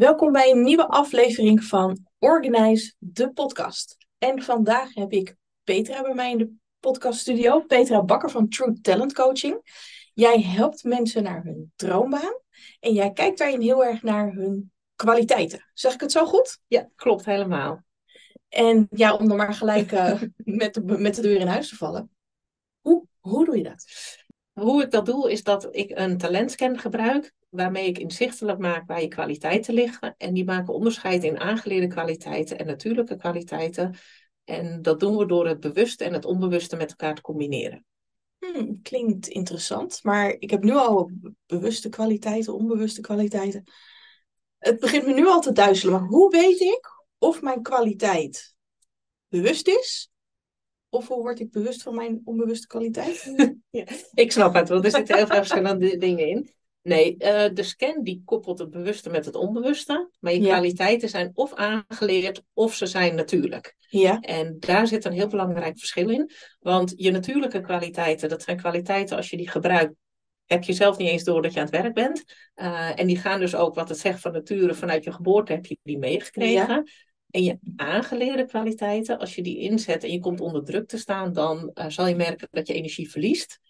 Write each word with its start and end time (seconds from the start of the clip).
Welkom 0.00 0.32
bij 0.32 0.50
een 0.50 0.62
nieuwe 0.62 0.88
aflevering 0.88 1.64
van 1.64 2.06
Organize, 2.18 2.94
de 2.98 3.32
podcast. 3.32 3.96
En 4.18 4.42
vandaag 4.42 4.94
heb 4.94 5.12
ik 5.12 5.36
Petra 5.64 6.02
bij 6.02 6.14
mij 6.14 6.30
in 6.30 6.38
de 6.38 6.52
podcaststudio. 6.78 7.60
Petra 7.60 8.02
Bakker 8.02 8.30
van 8.30 8.48
True 8.48 8.80
Talent 8.80 9.14
Coaching. 9.14 9.60
Jij 10.14 10.40
helpt 10.42 10.84
mensen 10.84 11.22
naar 11.22 11.42
hun 11.42 11.72
droombaan. 11.76 12.40
En 12.80 12.92
jij 12.92 13.12
kijkt 13.12 13.38
daarin 13.38 13.60
heel 13.60 13.84
erg 13.84 14.02
naar 14.02 14.32
hun 14.32 14.72
kwaliteiten. 14.96 15.64
Zeg 15.74 15.94
ik 15.94 16.00
het 16.00 16.12
zo 16.12 16.26
goed? 16.26 16.60
Ja, 16.66 16.88
klopt 16.94 17.24
helemaal. 17.24 17.84
En 18.48 18.86
ja, 18.90 19.14
om 19.14 19.28
dan 19.28 19.36
maar 19.36 19.54
gelijk 19.54 19.92
uh, 19.92 20.22
met, 20.36 20.74
de, 20.74 20.80
met 20.82 21.14
de 21.14 21.22
deur 21.22 21.40
in 21.40 21.46
huis 21.46 21.68
te 21.68 21.76
vallen. 21.76 22.10
Hoe, 22.80 23.06
hoe 23.18 23.44
doe 23.44 23.56
je 23.56 23.62
dat? 23.62 23.84
Hoe 24.52 24.82
ik 24.82 24.90
dat 24.90 25.06
doe, 25.06 25.30
is 25.30 25.42
dat 25.42 25.68
ik 25.70 25.90
een 25.94 26.18
talentscan 26.18 26.78
gebruik, 26.78 27.32
waarmee 27.50 27.86
ik 27.86 27.98
inzichtelijk 27.98 28.58
maak 28.58 28.86
waar 28.86 29.00
je 29.00 29.08
kwaliteiten 29.08 29.74
liggen. 29.74 30.14
En 30.18 30.34
die 30.34 30.44
maken 30.44 30.74
onderscheid 30.74 31.24
in 31.24 31.38
aangeleerde 31.38 31.86
kwaliteiten 31.86 32.58
en 32.58 32.66
natuurlijke 32.66 33.16
kwaliteiten. 33.16 33.94
En 34.44 34.82
dat 34.82 35.00
doen 35.00 35.16
we 35.16 35.26
door 35.26 35.46
het 35.46 35.60
bewuste 35.60 36.04
en 36.04 36.12
het 36.12 36.24
onbewuste 36.24 36.76
met 36.76 36.90
elkaar 36.90 37.14
te 37.14 37.22
combineren. 37.22 37.84
Hmm, 38.38 38.82
klinkt 38.82 39.28
interessant, 39.28 40.00
maar 40.02 40.36
ik 40.38 40.50
heb 40.50 40.62
nu 40.62 40.72
al 40.72 41.10
bewuste 41.46 41.88
kwaliteiten, 41.88 42.54
onbewuste 42.54 43.00
kwaliteiten. 43.00 43.64
Het 44.58 44.80
begint 44.80 45.06
me 45.06 45.12
nu 45.12 45.26
al 45.26 45.40
te 45.40 45.52
duizelen, 45.52 46.00
maar 46.00 46.08
hoe 46.08 46.30
weet 46.30 46.60
ik 46.60 46.88
of 47.18 47.42
mijn 47.42 47.62
kwaliteit 47.62 48.54
bewust 49.28 49.68
is 49.68 50.10
of 50.88 51.08
hoe 51.08 51.20
word 51.20 51.40
ik 51.40 51.50
bewust 51.50 51.82
van 51.82 51.94
mijn 51.94 52.20
onbewuste 52.24 52.66
kwaliteit? 52.66 53.32
ja, 53.70 53.84
ik 54.14 54.32
snap 54.32 54.54
het, 54.54 54.68
want 54.68 54.84
er 54.84 54.90
zitten 54.90 55.16
heel 55.16 55.26
veel 55.26 55.36
verschillende 55.36 55.96
dingen 55.96 56.28
in. 56.28 56.54
Nee, 56.82 57.14
uh, 57.18 57.44
de 57.52 57.62
scan 57.62 58.02
die 58.02 58.22
koppelt 58.24 58.58
het 58.58 58.70
bewuste 58.70 59.10
met 59.10 59.24
het 59.24 59.34
onbewuste. 59.34 60.10
Maar 60.20 60.32
je 60.32 60.40
kwaliteiten 60.40 61.08
zijn 61.08 61.30
of 61.34 61.54
aangeleerd 61.54 62.42
of 62.52 62.74
ze 62.74 62.86
zijn 62.86 63.14
natuurlijk. 63.14 63.76
Ja. 63.88 64.20
En 64.20 64.56
daar 64.58 64.86
zit 64.86 65.04
een 65.04 65.12
heel 65.12 65.26
belangrijk 65.26 65.78
verschil 65.78 66.08
in. 66.08 66.30
Want 66.60 66.92
je 66.96 67.10
natuurlijke 67.10 67.60
kwaliteiten, 67.60 68.28
dat 68.28 68.42
zijn 68.42 68.56
kwaliteiten 68.56 69.16
als 69.16 69.30
je 69.30 69.36
die 69.36 69.50
gebruikt, 69.50 69.94
heb 70.46 70.64
je 70.64 70.72
zelf 70.72 70.98
niet 70.98 71.08
eens 71.08 71.24
door 71.24 71.42
dat 71.42 71.52
je 71.52 71.58
aan 71.58 71.66
het 71.66 71.74
werk 71.74 71.94
bent. 71.94 72.24
Uh, 72.56 73.00
en 73.00 73.06
die 73.06 73.18
gaan 73.18 73.40
dus 73.40 73.54
ook, 73.54 73.74
wat 73.74 73.88
het 73.88 73.98
zegt 73.98 74.20
van 74.20 74.32
nature, 74.32 74.74
vanuit 74.74 75.04
je 75.04 75.12
geboorte 75.12 75.52
heb 75.52 75.66
je 75.66 75.78
die 75.82 75.98
meegekregen. 75.98 76.74
Ja. 76.74 76.84
En 77.30 77.42
je 77.42 77.58
aangeleerde 77.76 78.44
kwaliteiten, 78.44 79.18
als 79.18 79.34
je 79.34 79.42
die 79.42 79.58
inzet 79.58 80.04
en 80.04 80.12
je 80.12 80.18
komt 80.18 80.40
onder 80.40 80.64
druk 80.64 80.88
te 80.88 80.98
staan, 80.98 81.32
dan 81.32 81.70
uh, 81.74 81.84
zal 81.88 82.06
je 82.06 82.14
merken 82.14 82.48
dat 82.50 82.66
je 82.66 82.74
energie 82.74 83.10
verliest. 83.10 83.60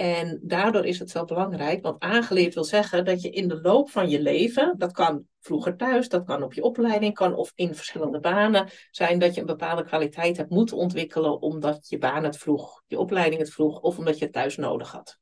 En 0.00 0.40
daardoor 0.42 0.84
is 0.84 0.98
het 0.98 1.10
zo 1.10 1.24
belangrijk, 1.24 1.82
want 1.82 2.02
aangeleerd 2.02 2.54
wil 2.54 2.64
zeggen 2.64 3.04
dat 3.04 3.22
je 3.22 3.30
in 3.30 3.48
de 3.48 3.60
loop 3.60 3.90
van 3.90 4.08
je 4.08 4.20
leven, 4.20 4.74
dat 4.76 4.92
kan 4.92 5.24
vroeger 5.40 5.76
thuis, 5.76 6.08
dat 6.08 6.24
kan 6.24 6.42
op 6.42 6.52
je 6.52 6.62
opleiding, 6.62 7.14
kan 7.14 7.34
of 7.34 7.52
in 7.54 7.74
verschillende 7.74 8.20
banen 8.20 8.70
zijn, 8.90 9.18
dat 9.18 9.34
je 9.34 9.40
een 9.40 9.46
bepaalde 9.46 9.84
kwaliteit 9.84 10.36
hebt 10.36 10.50
moeten 10.50 10.76
ontwikkelen 10.76 11.40
omdat 11.40 11.88
je 11.88 11.98
baan 11.98 12.24
het 12.24 12.36
vroeg, 12.36 12.82
je 12.86 12.98
opleiding 12.98 13.40
het 13.40 13.50
vroeg 13.50 13.80
of 13.80 13.98
omdat 13.98 14.18
je 14.18 14.24
het 14.24 14.34
thuis 14.34 14.56
nodig 14.56 14.92
had. 14.92 15.18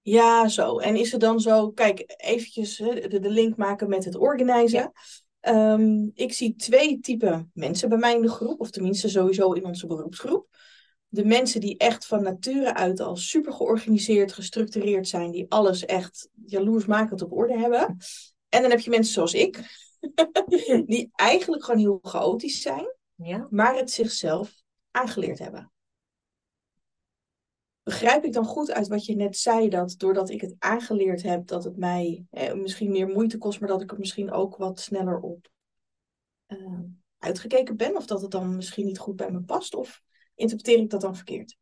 Ja, 0.00 0.48
zo. 0.48 0.78
En 0.78 0.96
is 0.96 1.12
het 1.12 1.20
dan 1.20 1.40
zo, 1.40 1.70
kijk, 1.70 2.14
eventjes 2.16 2.76
de, 2.76 3.18
de 3.20 3.30
link 3.30 3.56
maken 3.56 3.88
met 3.88 4.04
het 4.04 4.16
organiseren. 4.16 4.92
Um, 5.40 6.10
ik 6.14 6.32
zie 6.32 6.54
twee 6.54 7.00
typen 7.00 7.50
mensen 7.54 7.88
bij 7.88 7.98
mij 7.98 8.14
in 8.14 8.22
de 8.22 8.30
groep, 8.30 8.60
of 8.60 8.70
tenminste 8.70 9.08
sowieso 9.08 9.52
in 9.52 9.64
onze 9.64 9.86
beroepsgroep. 9.86 10.46
De 11.14 11.24
mensen 11.24 11.60
die 11.60 11.76
echt 11.76 12.06
van 12.06 12.22
nature 12.22 12.74
uit 12.74 13.00
al 13.00 13.16
super 13.16 13.52
georganiseerd, 13.52 14.32
gestructureerd 14.32 15.08
zijn, 15.08 15.30
die 15.30 15.46
alles 15.48 15.84
echt 15.84 16.28
jaloersmakend 16.46 17.22
op 17.22 17.32
orde 17.32 17.58
hebben. 17.58 17.96
En 18.48 18.62
dan 18.62 18.70
heb 18.70 18.80
je 18.80 18.90
mensen 18.90 19.12
zoals 19.12 19.34
ik, 19.34 19.60
die 20.86 21.10
eigenlijk 21.14 21.64
gewoon 21.64 21.80
heel 21.80 21.98
chaotisch 22.02 22.62
zijn, 22.62 22.94
ja. 23.14 23.46
maar 23.50 23.76
het 23.76 23.90
zichzelf 23.90 24.62
aangeleerd 24.90 25.38
hebben. 25.38 25.72
Begrijp 27.82 28.24
ik 28.24 28.32
dan 28.32 28.44
goed 28.44 28.70
uit 28.70 28.88
wat 28.88 29.04
je 29.04 29.16
net 29.16 29.36
zei, 29.36 29.68
dat 29.68 29.94
doordat 29.98 30.30
ik 30.30 30.40
het 30.40 30.54
aangeleerd 30.58 31.22
heb, 31.22 31.46
dat 31.46 31.64
het 31.64 31.76
mij 31.76 32.24
eh, 32.30 32.52
misschien 32.54 32.90
meer 32.90 33.08
moeite 33.08 33.38
kost, 33.38 33.60
maar 33.60 33.68
dat 33.68 33.82
ik 33.82 33.92
er 33.92 33.98
misschien 33.98 34.30
ook 34.30 34.56
wat 34.56 34.80
sneller 34.80 35.20
op 35.20 35.48
uh, 36.48 36.80
uitgekeken 37.18 37.76
ben? 37.76 37.96
Of 37.96 38.06
dat 38.06 38.22
het 38.22 38.30
dan 38.30 38.56
misschien 38.56 38.86
niet 38.86 38.98
goed 38.98 39.16
bij 39.16 39.30
me 39.30 39.40
past? 39.40 39.74
Of 39.74 40.02
interpreteer 40.34 40.78
ik 40.78 40.90
dat 40.90 41.00
dan 41.00 41.16
verkeerd? 41.16 41.56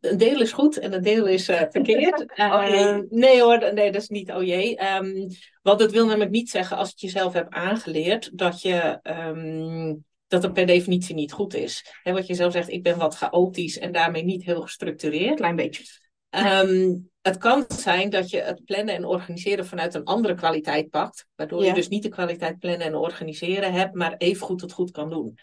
Een 0.00 0.18
deel 0.18 0.40
is 0.40 0.52
goed 0.52 0.78
en 0.78 0.92
een 0.92 1.02
deel 1.02 1.26
is 1.26 1.48
uh, 1.48 1.62
verkeerd. 1.70 2.20
oh 2.36 2.66
uh, 2.70 2.98
nee 3.08 3.42
hoor, 3.42 3.74
nee, 3.74 3.92
dat 3.92 4.02
is 4.02 4.08
niet 4.08 4.30
oh 4.30 4.42
jee. 4.42 4.94
Um, 4.94 5.26
want 5.62 5.80
het 5.80 5.90
wil 5.90 6.06
namelijk 6.06 6.30
niet 6.30 6.50
zeggen 6.50 6.76
als 6.76 6.90
het 6.90 7.00
jezelf 7.00 7.32
hebt 7.32 7.54
aangeleerd 7.54 8.38
dat 8.38 8.62
je 8.62 8.98
um, 9.02 10.04
dat 10.26 10.42
het 10.42 10.52
per 10.52 10.66
definitie 10.66 11.14
niet 11.14 11.32
goed 11.32 11.54
is. 11.54 11.94
He, 12.02 12.12
wat 12.12 12.26
je 12.26 12.34
zelf 12.34 12.52
zegt, 12.52 12.68
ik 12.68 12.82
ben 12.82 12.98
wat 12.98 13.14
chaotisch 13.16 13.78
en 13.78 13.92
daarmee 13.92 14.24
niet 14.24 14.44
heel 14.44 14.60
gestructureerd. 14.60 15.36
Klein 15.36 15.56
beetje. 15.56 15.84
Um, 16.30 17.10
het 17.22 17.38
kan 17.38 17.64
zijn 17.68 18.10
dat 18.10 18.30
je 18.30 18.40
het 18.40 18.64
plannen 18.64 18.94
en 18.94 19.04
organiseren 19.04 19.66
vanuit 19.66 19.94
een 19.94 20.04
andere 20.04 20.34
kwaliteit 20.34 20.90
pakt. 20.90 21.26
Waardoor 21.34 21.62
Ja. 21.62 21.68
je 21.68 21.74
dus 21.74 21.88
niet 21.88 22.02
de 22.02 22.08
kwaliteit 22.08 22.58
plannen 22.58 22.86
en 22.86 22.94
organiseren 22.94 23.72
hebt, 23.72 23.94
maar 23.94 24.14
even 24.16 24.46
goed 24.46 24.60
het 24.60 24.72
goed 24.72 24.90
kan 24.90 25.10
doen. 25.10 25.38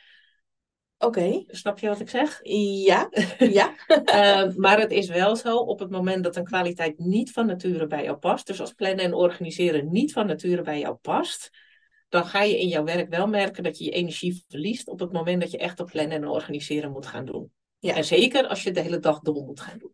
Oké, 1.00 1.44
Snap 1.48 1.80
je 1.80 1.88
wat 1.88 2.00
ik 2.00 2.10
zeg? 2.10 2.40
ja, 2.44 3.10
ja. 3.38 3.74
Uh, 3.88 4.56
maar 4.64 4.80
het 4.80 4.92
is 4.92 5.08
wel 5.08 5.36
zo, 5.36 5.58
op 5.58 5.80
het 5.80 5.90
moment 5.90 6.24
dat 6.24 6.36
een 6.36 6.44
kwaliteit 6.44 7.00
niet 7.00 7.32
van 7.32 7.46
nature 7.46 7.88
bij 7.88 8.04
jou 8.04 8.18
past, 8.18 8.48
dus 8.48 8.60
als 8.60 8.74
plannen 8.74 9.06
en 9.06 9.14
organiseren 9.14 9.92
niet 9.92 10.14
van 10.14 10.28
nature 10.28 10.62
bij 10.62 10.80
jou 10.80 10.96
past, 10.96 11.50
dan 12.10 12.26
ga 12.26 12.42
je 12.42 12.60
in 12.60 12.68
jouw 12.68 12.84
werk 12.84 13.10
wel 13.10 13.28
merken 13.28 13.64
dat 13.64 13.78
je 13.78 13.84
je 13.84 13.92
energie 13.92 14.44
verliest 14.48 14.88
op 14.88 15.00
het 15.00 15.12
moment 15.12 15.42
dat 15.42 15.52
je 15.52 15.58
echt 15.58 15.80
op 15.80 15.88
plannen 15.88 16.18
en 16.18 16.28
organiseren 16.28 16.92
moet 16.92 17.06
gaan 17.06 17.26
doen. 17.26 17.52
Ja. 17.80 17.96
En 17.96 18.04
zeker 18.04 18.48
als 18.48 18.64
je 18.64 18.72
de 18.72 18.82
hele 18.82 19.00
dag 19.00 19.20
door 19.20 19.44
moet 19.44 19.60
gaan 19.60 19.78
doen. 19.78 19.92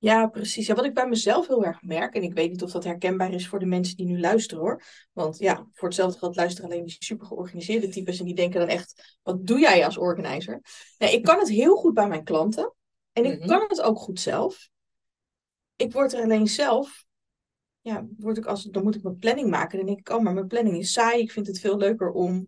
Ja, 0.00 0.26
precies. 0.26 0.66
Ja, 0.66 0.74
wat 0.74 0.84
ik 0.84 0.94
bij 0.94 1.08
mezelf 1.08 1.46
heel 1.46 1.64
erg 1.64 1.82
merk, 1.82 2.14
en 2.14 2.22
ik 2.22 2.34
weet 2.34 2.50
niet 2.50 2.62
of 2.62 2.70
dat 2.70 2.84
herkenbaar 2.84 3.32
is 3.32 3.48
voor 3.48 3.58
de 3.58 3.66
mensen 3.66 3.96
die 3.96 4.06
nu 4.06 4.20
luisteren 4.20 4.62
hoor. 4.64 4.82
Want 5.12 5.38
ja, 5.38 5.66
voor 5.72 5.88
hetzelfde 5.88 6.18
geld 6.18 6.36
luisteren 6.36 6.70
alleen 6.70 6.84
die 6.84 6.96
super 6.98 7.26
georganiseerde 7.26 7.88
types 7.88 8.18
en 8.18 8.24
die 8.24 8.34
denken 8.34 8.60
dan 8.60 8.68
echt, 8.68 9.18
wat 9.22 9.46
doe 9.46 9.58
jij 9.58 9.84
als 9.84 9.96
organizer? 9.98 10.60
Nee, 10.98 11.12
ik 11.12 11.24
kan 11.24 11.38
het 11.38 11.48
heel 11.48 11.76
goed 11.76 11.94
bij 11.94 12.08
mijn 12.08 12.24
klanten 12.24 12.74
en 13.12 13.24
ik 13.24 13.38
Mhm. 13.38 13.48
kan 13.48 13.64
het 13.68 13.82
ook 13.82 13.98
goed 13.98 14.20
zelf. 14.20 14.68
Ik 15.76 15.92
word 15.92 16.12
er 16.12 16.22
alleen 16.22 16.46
zelf, 16.46 17.04
ja, 17.80 18.06
word 18.18 18.36
ik 18.38 18.46
als, 18.46 18.64
dan 18.64 18.82
moet 18.82 18.94
ik 18.94 19.02
mijn 19.02 19.18
planning 19.18 19.50
maken. 19.50 19.76
Dan 19.78 19.86
denk 19.86 19.98
ik, 19.98 20.08
oh, 20.08 20.22
maar 20.22 20.34
mijn 20.34 20.46
planning 20.46 20.76
is 20.78 20.92
saai. 20.92 21.20
Ik 21.22 21.32
vind 21.32 21.46
het 21.46 21.60
veel 21.60 21.76
leuker 21.76 22.10
om 22.10 22.46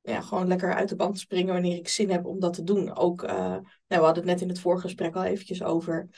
ja, 0.00 0.20
gewoon 0.20 0.46
lekker 0.48 0.74
uit 0.74 0.88
de 0.88 0.96
band 0.96 1.14
te 1.14 1.20
springen 1.20 1.52
wanneer 1.52 1.76
ik 1.76 1.88
zin 1.88 2.10
heb 2.10 2.26
om 2.26 2.40
dat 2.40 2.52
te 2.54 2.62
doen. 2.62 2.96
Ook, 2.96 3.22
eh, 3.22 3.34
nou, 3.36 3.62
we 3.86 3.94
hadden 3.94 4.14
het 4.14 4.24
net 4.24 4.40
in 4.40 4.48
het 4.48 4.60
vorige 4.60 4.82
gesprek 4.82 5.16
al 5.16 5.24
eventjes 5.24 5.62
over. 5.62 6.08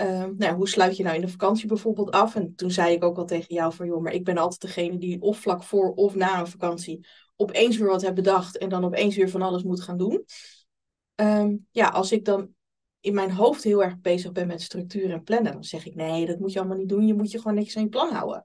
Ehm, 0.00 0.34
nou, 0.36 0.56
hoe 0.56 0.68
sluit 0.68 0.96
je 0.96 1.02
nou 1.02 1.14
in 1.14 1.20
de 1.20 1.28
vakantie 1.28 1.68
bijvoorbeeld 1.68 2.10
af? 2.10 2.34
En 2.34 2.54
toen 2.54 2.70
zei 2.70 2.94
ik 2.94 3.04
ook 3.04 3.18
al 3.18 3.24
tegen 3.24 3.54
jou 3.54 3.74
van, 3.74 3.86
joh, 3.86 4.02
maar 4.02 4.12
ik 4.12 4.24
ben 4.24 4.38
altijd 4.38 4.60
degene 4.60 4.98
die 4.98 5.20
of 5.20 5.38
vlak 5.38 5.62
voor 5.62 5.92
of 5.92 6.14
na 6.14 6.40
een 6.40 6.46
vakantie 6.46 7.06
opeens 7.36 7.76
weer 7.76 7.88
wat 7.88 8.02
heb 8.02 8.14
bedacht 8.14 8.58
en 8.58 8.68
dan 8.68 8.84
opeens 8.84 9.16
weer 9.16 9.30
van 9.30 9.42
alles 9.42 9.62
moet 9.62 9.80
gaan 9.80 9.96
doen. 9.96 10.24
Ehm, 11.14 11.56
ja, 11.70 11.88
als 11.88 12.12
ik 12.12 12.24
dan 12.24 12.54
in 13.00 13.14
mijn 13.14 13.30
hoofd 13.30 13.62
heel 13.62 13.82
erg 13.82 14.00
bezig 14.00 14.32
ben 14.32 14.46
met 14.46 14.62
structuur 14.62 15.10
en 15.10 15.22
plannen, 15.22 15.52
dan 15.52 15.64
zeg 15.64 15.86
ik, 15.86 15.94
nee, 15.94 16.26
dat 16.26 16.38
moet 16.38 16.52
je 16.52 16.58
allemaal 16.58 16.78
niet 16.78 16.88
doen. 16.88 17.06
Je 17.06 17.14
moet 17.14 17.30
je 17.30 17.38
gewoon 17.38 17.54
netjes 17.54 17.76
aan 17.76 17.82
je 17.82 17.88
plan 17.88 18.12
houden. 18.12 18.44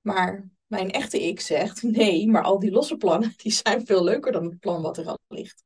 Maar 0.00 0.48
mijn 0.66 0.90
echte 0.90 1.22
ik 1.26 1.40
zegt, 1.40 1.82
nee, 1.98 2.28
maar 2.28 2.42
al 2.42 2.58
die 2.58 2.70
losse 2.70 2.96
plannen, 2.96 3.32
die 3.42 3.52
zijn 3.52 3.86
veel 3.86 4.04
leuker 4.04 4.32
dan 4.32 4.44
het 4.44 4.58
plan 4.58 4.82
wat 4.82 4.98
er 4.98 5.06
al 5.06 5.18
ligt. 5.28 5.64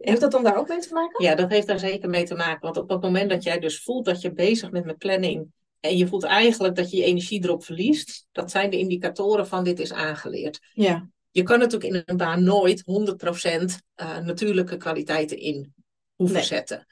Heeft 0.00 0.20
dat 0.20 0.30
dan 0.30 0.42
daar 0.44 0.56
ook 0.56 0.68
mee 0.68 0.78
te 0.78 0.92
maken? 0.94 1.24
Ja, 1.24 1.34
dat 1.34 1.50
heeft 1.50 1.66
daar 1.66 1.78
zeker 1.78 2.08
mee 2.08 2.24
te 2.24 2.34
maken. 2.34 2.60
Want 2.60 2.76
op 2.76 2.88
het 2.88 3.00
moment 3.00 3.30
dat 3.30 3.42
jij 3.42 3.58
dus 3.58 3.82
voelt 3.82 4.04
dat 4.04 4.20
je 4.20 4.32
bezig 4.32 4.70
bent 4.70 4.84
met 4.84 4.98
planning 4.98 5.46
en 5.80 5.96
je 5.96 6.06
voelt 6.06 6.24
eigenlijk 6.24 6.74
dat 6.76 6.90
je 6.90 6.96
je 6.96 7.04
energie 7.04 7.44
erop 7.44 7.64
verliest, 7.64 8.26
dat 8.32 8.50
zijn 8.50 8.70
de 8.70 8.78
indicatoren 8.78 9.46
van 9.46 9.64
dit 9.64 9.78
is 9.80 9.92
aangeleerd. 9.92 10.58
Ja, 10.72 11.08
Je 11.30 11.42
kan 11.42 11.58
natuurlijk 11.58 11.94
in 11.94 12.02
een 12.06 12.16
baan 12.16 12.44
nooit 12.44 12.82
100% 12.82 12.84
uh, 14.02 14.18
natuurlijke 14.18 14.76
kwaliteiten 14.76 15.38
in 15.38 15.74
hoeven 16.14 16.36
Nee. 16.36 16.44
zetten. 16.46 16.86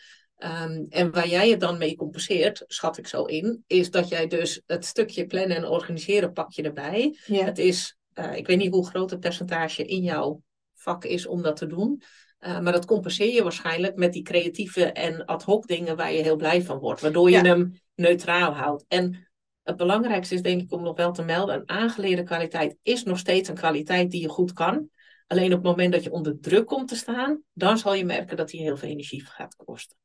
Um, 0.45 0.87
en 0.89 1.11
waar 1.11 1.29
jij 1.29 1.51
het 1.51 1.61
dan 1.61 1.79
mee 1.79 1.97
compenseert, 1.97 2.65
schat 2.67 2.99
ik 2.99 3.07
zo 3.07 3.25
in, 3.25 3.65
is 3.67 3.91
dat 3.91 4.09
jij 4.09 4.27
dus 4.27 4.61
het 4.67 4.85
stukje 4.85 5.27
plannen 5.27 5.57
en 5.57 5.65
organiseren 5.69 6.33
pak 6.33 6.53
je 6.53 6.63
erbij. 6.63 7.19
ja, 7.27 7.45
Het 7.45 7.59
is, 7.59 7.97
uh, 8.15 8.37
ik 8.37 8.47
weet 8.47 8.59
niet 8.59 8.73
hoe 8.73 8.87
groot 8.87 9.11
het 9.11 9.21
percentage 9.21 9.85
in 9.85 10.03
jouw 10.03 10.43
vak 10.75 11.05
is 11.05 11.27
om 11.27 11.43
dat 11.43 11.57
te 11.57 11.67
doen. 11.67 12.03
Uh, 12.41 12.61
maar 12.61 12.73
dat 12.73 12.85
compenseer 12.85 13.33
je 13.35 13.43
waarschijnlijk 13.43 13.97
met 13.97 14.13
die 14.13 14.23
creatieve 14.23 14.85
en 14.85 15.25
ad 15.25 15.43
hoc 15.43 15.67
dingen 15.67 15.97
waar 15.97 16.13
je 16.13 16.23
heel 16.23 16.37
blij 16.37 16.63
van 16.63 16.79
wordt. 16.79 17.01
Waardoor 17.01 17.31
je 17.31 17.37
Ja. 17.37 17.43
hem 17.43 17.81
neutraal 17.95 18.53
houdt. 18.53 18.85
En 18.89 19.29
het 19.63 19.77
belangrijkste 19.77 20.35
is 20.35 20.43
denk 20.43 20.61
ik 20.63 20.73
om 20.73 20.83
nog 20.83 20.97
wel 20.97 21.13
te 21.13 21.23
melden. 21.23 21.55
Een 21.55 21.69
aangeleerde 21.69 22.23
kwaliteit 22.23 22.77
is 22.83 23.03
nog 23.03 23.19
steeds 23.19 23.49
een 23.49 23.55
kwaliteit 23.55 24.11
die 24.11 24.21
je 24.21 24.29
goed 24.29 24.53
kan. 24.53 24.91
Alleen 25.27 25.53
op 25.53 25.59
het 25.59 25.63
moment 25.67 25.93
dat 25.93 26.05
je 26.05 26.11
onder 26.11 26.41
druk 26.41 26.67
komt 26.67 26.89
te 26.89 26.97
staan, 26.97 27.43
dan 27.53 27.79
zal 27.79 27.95
je 27.95 28.05
merken 28.05 28.37
dat 28.37 28.49
die 28.49 28.61
heel 28.61 28.77
veel 28.77 28.89
energie 28.89 29.25
gaat 29.25 29.57
kosten. 29.57 29.97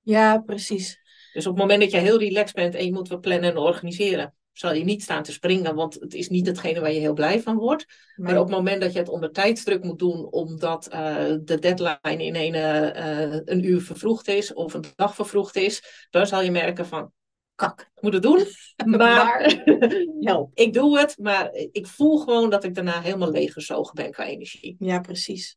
ja, 0.00 0.38
precies. 0.38 1.00
Dus 1.32 1.46
op 1.46 1.52
het 1.52 1.62
moment 1.62 1.80
dat 1.80 1.90
je 1.90 1.98
heel 1.98 2.18
relaxed 2.18 2.54
bent 2.54 2.74
en 2.74 2.84
je 2.84 2.92
moet 2.92 3.08
wat 3.08 3.20
plannen 3.20 3.50
en 3.50 3.56
organiseren, 3.56 4.34
zal 4.52 4.74
je 4.74 4.84
niet 4.84 5.02
staan 5.02 5.22
te 5.22 5.32
springen, 5.32 5.74
want 5.74 5.94
het 5.94 6.14
is 6.14 6.28
niet 6.28 6.46
hetgene 6.46 6.80
waar 6.80 6.92
je 6.92 7.00
heel 7.00 7.14
blij 7.14 7.42
van 7.42 7.56
wordt. 7.56 7.86
Maar 8.16 8.38
op 8.38 8.46
het 8.46 8.56
moment 8.56 8.80
dat 8.80 8.92
je 8.92 8.98
het 8.98 9.08
onder 9.08 9.32
tijdsdruk 9.32 9.84
moet 9.84 9.98
doen, 9.98 10.32
omdat 10.32 10.88
uh, 10.92 11.34
de 11.42 11.58
deadline 11.58 12.24
in 12.24 12.34
een, 12.34 12.54
uh, 12.54 13.40
een 13.44 13.64
uur 13.64 13.80
vervroegd 13.80 14.28
is 14.28 14.52
of 14.52 14.74
een 14.74 14.84
dag 14.96 15.14
vervroegd 15.14 15.56
is, 15.56 16.06
dan 16.10 16.26
zal 16.26 16.42
je 16.42 16.50
merken 16.50 16.86
van, 16.86 17.12
kak, 17.54 17.80
ik 17.80 18.02
moet 18.02 18.12
het 18.12 18.22
doen. 18.22 18.46
Maar, 18.84 19.62
help, 20.20 20.50
ik 20.54 20.72
doe 20.72 20.98
het, 20.98 21.18
maar 21.18 21.50
ik 21.52 21.86
voel 21.86 22.18
gewoon 22.18 22.50
dat 22.50 22.64
ik 22.64 22.74
daarna 22.74 23.00
helemaal 23.00 23.30
leeggezogen 23.30 23.94
ben 23.94 24.10
qua 24.10 24.24
energie. 24.24 24.76
Ja, 24.78 25.00
precies. 25.00 25.56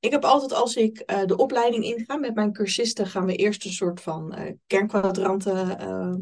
Ik 0.00 0.10
heb 0.10 0.24
altijd 0.24 0.52
als 0.52 0.76
ik 0.76 1.02
uh, 1.06 1.24
de 1.24 1.36
opleiding 1.36 1.84
inga 1.84 2.16
met 2.16 2.34
mijn 2.34 2.52
cursisten, 2.52 3.06
gaan 3.06 3.26
we 3.26 3.36
eerst 3.36 3.64
een 3.64 3.72
soort 3.72 4.00
van 4.00 4.38
uh, 4.38 4.50
kernkwadranten 4.66 5.76
uh, 5.80 6.14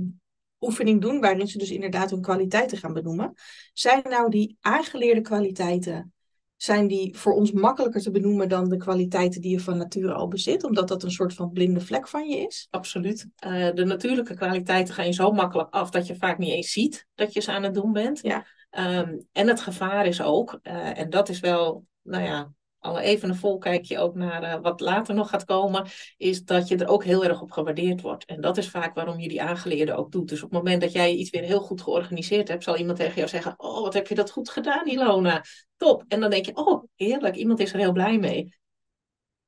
oefening 0.63 1.01
doen, 1.01 1.21
waarin 1.21 1.49
ze 1.49 1.59
dus 1.59 1.71
inderdaad 1.71 2.11
hun 2.11 2.21
kwaliteiten 2.21 2.79
gaan 2.79 2.93
benoemen. 2.93 3.35
Zijn 3.73 4.03
nou 4.09 4.31
die 4.31 4.57
aangeleerde 4.61 5.21
kwaliteiten, 5.21 6.13
zijn 6.57 6.87
die 6.87 7.17
voor 7.17 7.33
ons 7.33 7.53
makkelijker 7.53 8.01
te 8.01 8.11
benoemen 8.11 8.49
dan 8.49 8.69
de 8.69 8.77
kwaliteiten 8.77 9.41
die 9.41 9.51
je 9.51 9.61
van 9.61 9.77
nature 9.77 10.13
al 10.13 10.29
bezit, 10.29 10.65
omdat 10.65 10.89
dat 10.89 11.03
een 11.03 11.11
soort 11.11 11.35
van 11.35 11.53
blinde 11.53 11.81
vlek 11.81 12.09
van 12.09 12.29
je 12.29 12.37
is? 12.37 12.67
Absoluut. 12.71 13.29
Uh, 13.47 13.71
de 13.75 13.85
natuurlijke 13.85 14.35
kwaliteiten 14.35 14.95
gaan 14.95 15.07
je 15.07 15.13
zo 15.13 15.33
makkelijk 15.33 15.71
af 15.71 15.91
dat 15.91 16.07
je 16.07 16.17
vaak 16.17 16.39
niet 16.39 16.53
eens 16.53 16.73
ziet 16.73 17.07
dat 17.15 17.33
je 17.33 17.41
ze 17.41 17.53
aan 17.53 17.63
het 17.63 17.75
doen 17.75 17.93
bent. 17.93 18.21
Ja. 18.23 18.47
Um, 18.79 19.27
en 19.33 19.49
het 19.49 19.61
gevaar 19.61 20.07
is 20.07 20.23
ook, 20.23 20.59
uh, 20.63 20.99
en 20.99 21.11
dat 21.11 21.29
is 21.29 21.41
wel, 21.41 21.87
nou 22.03 22.25
ja, 22.25 22.53
al 22.83 22.99
even 22.99 23.29
een 23.29 23.37
volkijkje 23.37 23.99
ook 23.99 24.15
naar 24.15 24.43
uh, 24.43 24.63
wat 24.63 24.81
later 24.81 25.15
nog 25.15 25.29
gaat 25.29 25.45
komen, 25.45 25.87
is 26.17 26.45
dat 26.45 26.69
je 26.69 26.77
er 26.77 26.89
ook 26.89 27.05
heel 27.05 27.25
erg 27.25 27.41
op 27.41 27.51
gewaardeerd 27.51 28.01
wordt. 28.01 28.25
En 28.25 28.41
dat 28.41 28.57
is 28.57 28.71
vaak 28.71 28.95
waarom 28.95 29.19
je 29.19 29.29
die 29.29 29.43
aangeleerde 29.43 29.95
ook 29.95 30.13
doet. 30.13 30.29
Dus 30.29 30.43
op 30.43 30.51
het 30.51 30.63
moment 30.63 30.81
dat 30.81 30.93
jij 30.93 31.15
iets 31.15 31.31
weer 31.31 31.43
heel 31.43 31.61
goed 31.61 31.83
georganiseerd 31.83 32.49
hebt, 32.49 32.65
zal 32.65 32.77
iemand 32.77 32.99
tegen 32.99 33.15
jou 33.15 33.29
zeggen, 33.29 33.55
oh, 33.57 33.81
wat 33.81 33.95
heb 33.95 34.07
je 34.07 34.15
dat 34.15 34.31
goed 34.31 34.51
gedaan, 34.51 34.87
Ilona. 34.87 35.45
Top. 35.77 36.05
En 36.09 36.21
dan 36.21 36.31
denk 36.31 36.47
je, 36.47 36.57
oh, 36.57 36.85
heerlijk, 36.95 37.37
iemand 37.37 37.61
is 37.61 37.73
er 37.73 37.79
heel 37.79 37.93
blij 37.93 38.19
mee. 38.19 38.57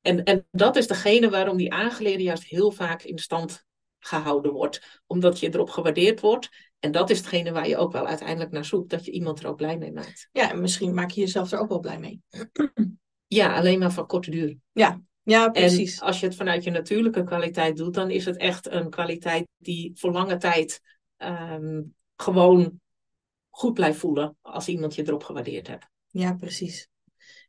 En, 0.00 0.24
en 0.24 0.46
dat 0.50 0.76
is 0.76 0.86
degene 0.86 1.30
waarom 1.30 1.56
die 1.56 1.72
aangeleerde 1.72 2.22
juist 2.22 2.44
heel 2.44 2.70
vaak 2.70 3.02
in 3.02 3.18
stand 3.18 3.64
gehouden 3.98 4.52
wordt. 4.52 5.02
Omdat 5.06 5.40
je 5.40 5.54
erop 5.54 5.70
gewaardeerd 5.70 6.20
wordt. 6.20 6.48
En 6.78 6.92
dat 6.92 7.10
is 7.10 7.18
hetgene 7.18 7.52
waar 7.52 7.68
je 7.68 7.76
ook 7.76 7.92
wel 7.92 8.06
uiteindelijk 8.06 8.50
naar 8.50 8.64
zoekt. 8.64 8.90
Dat 8.90 9.04
je 9.04 9.10
iemand 9.10 9.40
er 9.40 9.48
ook 9.48 9.56
blij 9.56 9.78
mee 9.78 9.92
maakt. 9.92 10.28
Ja, 10.32 10.50
en 10.50 10.60
misschien 10.60 10.94
maak 10.94 11.10
je 11.10 11.20
jezelf 11.20 11.52
er 11.52 11.58
ook 11.58 11.68
wel 11.68 11.80
blij 11.80 11.98
mee. 11.98 12.20
Ja, 13.26 13.56
alleen 13.56 13.78
maar 13.78 13.92
van 13.92 14.06
korte 14.06 14.30
duur. 14.30 14.56
Ja, 14.72 15.00
ja 15.22 15.48
precies. 15.48 15.98
En 15.98 16.06
als 16.06 16.20
je 16.20 16.26
het 16.26 16.36
vanuit 16.36 16.64
je 16.64 16.70
natuurlijke 16.70 17.24
kwaliteit 17.24 17.76
doet, 17.76 17.94
dan 17.94 18.10
is 18.10 18.24
het 18.24 18.36
echt 18.36 18.70
een 18.70 18.90
kwaliteit 18.90 19.48
die 19.56 19.92
voor 19.94 20.12
lange 20.12 20.36
tijd 20.36 20.80
um, 21.18 21.94
gewoon 22.16 22.80
goed 23.48 23.74
blijft 23.74 23.98
voelen 23.98 24.36
als 24.40 24.68
iemand 24.68 24.94
je 24.94 25.06
erop 25.06 25.24
gewaardeerd 25.24 25.66
hebt. 25.66 25.86
Ja, 26.06 26.34
precies. 26.34 26.88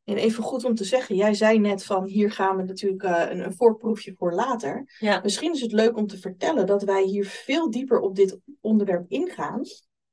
En 0.04 0.18
even 0.18 0.44
goed 0.44 0.64
om 0.64 0.76
te 0.76 0.84
zeggen, 0.84 1.16
jij 1.16 1.34
zei 1.34 1.60
net 1.60 1.84
van 1.84 2.06
hier 2.06 2.32
gaan 2.32 2.58
we 2.58 2.64
natuurlijk 2.64 3.04
uh, 3.04 3.26
een, 3.30 3.40
een, 3.40 3.56
voorproefje 3.56 4.14
voor 4.18 4.34
later. 4.34 4.96
Ja. 5.00 5.20
Misschien 5.24 5.54
is 5.54 5.62
het 5.62 5.72
leuk 5.72 5.98
om 5.98 6.08
te 6.08 6.18
vertellen 6.18 6.66
dat 6.66 6.84
wij 6.84 7.04
hier 7.04 7.26
veel 7.26 7.70
dieper 7.70 8.00
op 8.00 8.16
dit 8.16 8.38
onderwerp 8.62 9.06
ingaan 9.08 9.62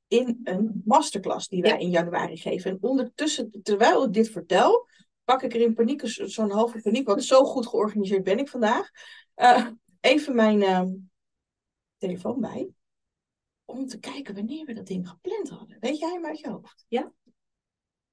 in 0.07 0.39
een 0.43 0.81
masterclass 0.85 1.47
die 1.47 1.61
wij 1.61 1.71
ja. 1.71 1.77
in 1.77 1.89
januari 1.89 2.37
geven. 2.37 2.71
En 2.71 2.77
ondertussen, 2.81 3.59
terwijl 3.63 4.03
ik 4.03 4.13
dit 4.13 4.29
vertel, 4.29 4.87
pak 5.23 5.43
ik 5.43 5.53
er 5.53 5.61
in 5.61 5.73
paniek, 5.73 6.01
zo'n 6.05 6.51
halve 6.51 6.81
paniek, 6.81 7.07
want 7.07 7.23
zo 7.23 7.43
goed 7.43 7.67
georganiseerd 7.67 8.23
ben 8.23 8.39
ik 8.39 8.49
vandaag. 8.49 8.89
Uh, 9.35 9.67
even 9.99 10.35
mijn 10.35 10.61
uh, 10.61 10.83
telefoon 11.97 12.39
bij. 12.39 12.69
Om 13.65 13.87
te 13.87 13.99
kijken 13.99 14.35
wanneer 14.35 14.65
we 14.65 14.73
dat 14.73 14.87
ding 14.87 15.09
gepland 15.09 15.49
hadden. 15.49 15.77
Weet 15.79 15.99
jij 15.99 16.13
hem 16.13 16.25
uit 16.25 16.39
je 16.39 16.49
hoofd? 16.49 16.85
Ja. 16.87 17.11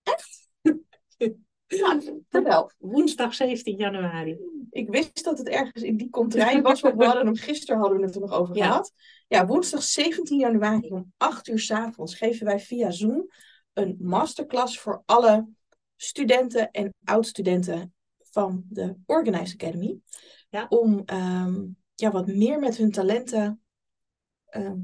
Echt? 0.03 0.49
ja, 1.67 2.01
vertel. 2.29 2.71
Woensdag 2.79 3.35
17 3.35 3.77
januari. 3.77 4.39
Ik 4.71 4.89
wist 4.89 5.25
dat 5.25 5.39
het 5.39 5.49
ergens 5.49 5.83
in 5.83 5.97
die 5.97 6.11
contraille 6.11 6.63
was, 6.63 6.81
want 6.81 6.97
we 6.97 7.05
hadden 7.05 7.27
hem 7.27 7.37
gisteren 7.37 7.81
hadden 7.81 7.99
we 7.99 8.05
het 8.05 8.15
er 8.15 8.21
nog 8.21 8.33
over 8.33 8.57
Ja. 8.57 8.67
gehad. 8.67 8.93
Ja, 9.29 9.47
woensdag 9.47 9.83
17 9.83 10.39
januari 10.39 10.89
om 10.89 11.13
8 11.17 11.49
uur 11.49 11.59
s 11.59 11.71
avonds 11.71 12.15
geven 12.15 12.47
wij 12.47 12.61
via 12.61 12.91
Zoom 12.91 13.31
een 13.73 13.97
masterclass 14.01 14.79
voor 14.81 15.03
alle 15.07 15.49
studenten 16.03 16.71
en 16.71 16.95
oud-studenten 17.05 17.95
van 18.19 18.65
de 18.69 18.95
Organized 19.07 19.63
Academy. 19.63 20.01
Ja. 20.51 20.67
Om 20.69 21.03
ehm, 21.05 21.67
ja, 21.95 22.11
wat 22.11 22.27
meer 22.27 22.59
met 22.59 22.77
hun 22.77 22.91
talenten 22.91 23.63
ehm, 24.47 24.79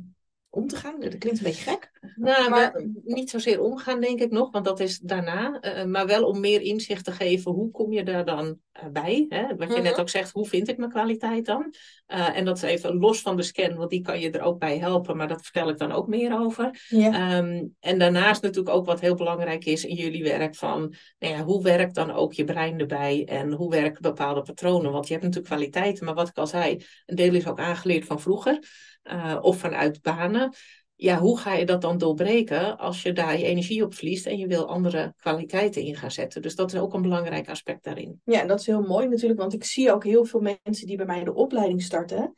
om 0.57 0.67
te 0.67 0.77
gaan. 0.77 1.01
Dat 1.01 1.19
klinkt 1.19 1.39
een 1.39 1.45
beetje 1.45 1.71
gek. 1.71 1.91
Nou, 2.17 2.51
Maar- 2.51 2.85
niet 3.05 3.31
zozeer 3.31 3.61
omgaan, 3.61 4.01
denk 4.01 4.21
ik 4.21 4.31
nog, 4.31 4.51
want 4.51 4.65
dat 4.65 4.81
is 4.81 4.99
daarna. 4.99 5.61
Eh, 5.61 5.85
maar 5.85 6.07
wel 6.07 6.25
om 6.25 6.41
meer 6.41 6.61
inzicht 6.61 7.05
te 7.05 7.13
geven, 7.13 7.53
hoe 7.53 7.71
kom 7.71 7.93
je 7.93 8.03
daar 8.03 8.25
dan 8.25 8.59
eh, 8.73 8.87
bij? 8.93 9.27
Hè? 9.29 9.57
Wat 9.57 9.69
je 9.69 9.75
Mhm. 9.75 9.83
net 9.83 10.01
ook 10.01 10.09
zegt, 10.09 10.33
hoe 10.33 10.47
vind 10.47 10.69
ik 10.69 10.77
mijn 10.77 10.91
kwaliteit 10.91 11.47
dan? 11.47 11.75
Eh, 12.07 12.37
en 12.37 12.45
dat 12.45 12.57
is 12.57 12.63
even 12.63 12.97
los 12.99 13.21
van 13.21 13.37
de 13.37 13.43
scan, 13.43 13.77
want 13.77 13.91
die 13.91 14.01
kan 14.01 14.21
je 14.21 14.31
er 14.31 14.41
ook 14.43 14.59
bij 14.59 14.79
helpen, 14.79 15.17
maar 15.17 15.29
dat 15.29 15.43
vertel 15.43 15.69
ik 15.69 15.79
dan 15.79 15.93
ook 15.93 16.07
meer 16.07 16.41
over. 16.41 16.87
Ehm, 16.91 17.65
en 17.81 17.99
daarnaast 17.99 18.43
natuurlijk 18.43 18.77
ook 18.77 18.87
wat 18.87 19.01
heel 19.01 19.15
belangrijk 19.15 19.65
is 19.65 19.85
in 19.85 19.95
jullie 19.95 20.23
werk 20.23 20.55
van, 20.55 20.95
nou 21.19 21.35
ja, 21.35 21.43
hoe 21.45 21.63
werkt 21.63 21.95
dan 21.95 22.11
ook 22.11 22.33
je 22.33 22.45
brein 22.45 22.79
erbij 22.81 23.25
en 23.25 23.53
hoe 23.53 23.71
werken 23.71 24.03
bepaalde 24.03 24.43
patronen? 24.43 24.93
Want 24.93 25.07
je 25.07 25.13
hebt 25.13 25.25
natuurlijk 25.25 25.55
kwaliteiten, 25.55 26.05
maar 26.05 26.15
wat 26.15 26.29
ik 26.29 26.37
al 26.39 26.47
zei, 26.47 26.85
een 27.07 27.17
deel 27.17 27.35
is 27.35 27.47
ook 27.47 27.59
aangeleerd 27.61 28.05
van 28.05 28.21
vroeger 28.21 28.59
eh, 29.07 29.39
of 29.41 29.59
vanuit 29.59 30.03
banen. 30.03 30.55
Ja, 30.95 31.19
hoe 31.19 31.39
ga 31.39 31.55
je 31.55 31.67
dat 31.67 31.81
dan 31.81 31.99
doorbreken 31.99 32.79
als 32.79 33.03
je 33.03 33.13
daar 33.13 33.39
je 33.39 33.45
energie 33.45 33.85
op 33.85 33.95
verliest 33.95 34.27
en 34.27 34.39
je 34.39 34.47
wil 34.47 34.69
andere 34.69 35.15
kwaliteiten 35.17 35.83
in 35.83 35.97
gaan 35.97 36.11
zetten? 36.11 36.43
Dus 36.43 36.55
dat 36.55 36.73
is 36.73 36.81
ook 36.81 36.95
een 36.95 37.03
belangrijk 37.03 37.49
aspect 37.49 37.85
daarin. 37.85 38.21
Ja, 38.25 38.41
en 38.41 38.47
dat 38.47 38.61
is 38.61 38.67
heel 38.67 38.83
mooi 38.83 39.09
natuurlijk, 39.09 39.41
want 39.41 39.53
ik 39.53 39.65
zie 39.65 39.93
ook 39.93 40.05
heel 40.05 40.25
veel 40.25 40.41
mensen 40.41 40.87
die 40.87 40.97
bij 40.97 41.07
mij 41.07 41.25
de 41.25 41.35
opleiding 41.35 41.83
starten, 41.83 42.35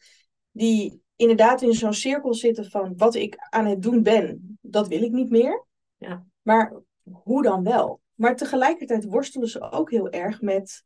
die 0.51 1.01
inderdaad 1.17 1.63
in 1.63 1.73
zo'n 1.73 1.93
cirkel 1.93 2.35
zitten 2.35 2.71
van 2.71 2.97
wat 2.97 3.15
ik 3.15 3.37
aan 3.51 3.67
het 3.67 3.83
doen 3.83 4.03
ben, 4.03 4.59
dat 4.61 4.89
wil 4.89 5.03
ik 5.03 5.13
niet 5.13 5.31
meer. 5.31 5.67
Ja. 5.97 6.25
Maar 6.43 6.83
hoe 7.03 7.43
dan 7.43 7.65
wel? 7.65 8.01
Maar 8.15 8.37
tegelijkertijd 8.37 9.05
worstelen 9.05 9.49
ze 9.49 9.71
ook 9.71 9.91
heel 9.91 10.11
erg 10.11 10.41
met 10.41 10.85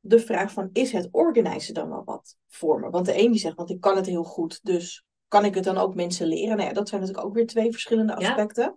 de 0.00 0.20
vraag 0.20 0.52
van, 0.52 0.70
is 0.72 0.92
het 0.92 1.08
organiseren 1.10 1.74
dan 1.74 1.88
wel 1.88 2.04
wat 2.04 2.36
voor 2.48 2.80
me? 2.80 2.90
Want 2.90 3.06
de 3.06 3.22
een 3.22 3.30
die 3.30 3.40
zegt, 3.40 3.56
want 3.56 3.70
ik 3.70 3.80
kan 3.80 3.96
het 3.96 4.06
heel 4.06 4.24
goed, 4.24 4.60
dus 4.62 5.04
kan 5.30 5.44
ik 5.44 5.54
het 5.54 5.64
dan 5.64 5.78
ook 5.78 5.94
mensen 5.94 6.26
leren? 6.26 6.56
Nou 6.56 6.68
ja, 6.68 6.74
dat 6.74 6.88
zijn 6.88 7.00
natuurlijk 7.00 7.28
ook 7.28 7.34
weer 7.34 7.46
twee 7.46 7.70
verschillende 7.70 8.14
Ja. 8.18 8.28
aspecten. 8.28 8.76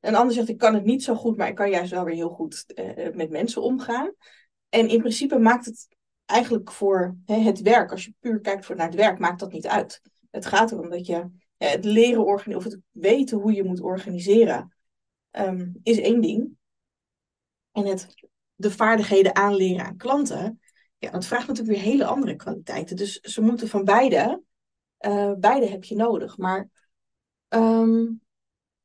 Een 0.00 0.14
ander 0.14 0.34
zegt, 0.34 0.48
ik 0.48 0.58
kan 0.58 0.74
het 0.74 0.84
niet 0.84 1.02
zo 1.02 1.14
goed, 1.14 1.36
maar 1.36 1.48
ik 1.48 1.54
kan 1.54 1.70
juist 1.70 1.90
wel 1.90 2.04
weer 2.04 2.14
heel 2.14 2.28
goed 2.28 2.72
eh, 2.74 3.14
met 3.14 3.30
mensen 3.30 3.62
omgaan. 3.62 4.14
En 4.68 4.88
in 4.88 4.98
principe 4.98 5.38
maakt 5.38 5.64
het 5.64 5.88
eigenlijk 6.26 6.70
voor 6.70 7.16
hè, 7.24 7.34
het 7.34 7.60
werk, 7.60 7.90
als 7.90 8.04
je 8.04 8.14
puur 8.20 8.40
kijkt 8.40 8.66
voor 8.66 8.76
naar 8.76 8.86
het 8.86 8.94
werk, 8.94 9.18
maakt 9.18 9.40
dat 9.40 9.52
niet 9.52 9.66
uit. 9.66 10.00
Het 10.30 10.46
gaat 10.46 10.72
erom 10.72 10.90
dat 10.90 11.06
je 11.06 11.12
ja, 11.56 11.66
het 11.66 11.84
leren 11.84 12.24
organiseren, 12.24 12.58
of 12.58 12.64
het 12.64 12.78
weten 12.90 13.38
hoe 13.38 13.52
je 13.52 13.64
moet 13.64 13.80
organiseren, 13.80 14.76
ehm, 15.30 15.68
is 15.82 16.00
één 16.00 16.20
ding. 16.20 16.58
En 17.72 17.86
het 17.86 18.14
de 18.54 18.70
vaardigheden 18.70 19.36
aanleren 19.36 19.84
aan 19.84 19.96
klanten, 19.96 20.60
ja, 20.98 21.10
dat 21.10 21.26
vraagt 21.26 21.46
natuurlijk 21.46 21.76
weer 21.76 21.86
hele 21.92 22.04
andere 22.04 22.36
kwaliteiten. 22.36 22.96
Dus 22.96 23.20
ze 23.20 23.40
moeten 23.40 23.68
van 23.68 23.84
beide, 23.84 24.42
eh, 25.00 25.32
beide 25.38 25.66
heb 25.66 25.84
je 25.84 25.96
nodig. 25.96 26.38
Maar 26.38 26.68
ehm, 27.48 28.06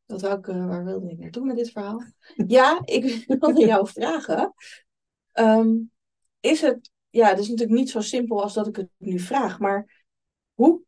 dat 0.05 0.21
wou 0.21 0.37
ik, 0.37 0.47
eh, 0.47 0.67
waar 0.67 0.85
wilde 0.85 1.11
ik 1.11 1.17
naartoe 1.17 1.45
met 1.45 1.55
dit 1.55 1.71
verhaal? 1.71 2.03
Ja, 2.47 2.81
ik 2.85 3.25
wilde 3.27 3.65
jou 3.65 3.87
vragen. 3.87 4.53
Ehm, 5.31 5.73
is 6.39 6.61
het, 6.61 6.91
ja, 7.09 7.27
het 7.27 7.39
is 7.39 7.49
natuurlijk 7.49 7.79
niet 7.79 7.89
zo 7.89 8.01
simpel 8.01 8.41
als 8.41 8.53
dat 8.53 8.67
ik 8.67 8.75
het 8.75 8.89
nu 8.97 9.19
vraag, 9.19 9.59
maar 9.59 10.05
hoe, 10.53 10.81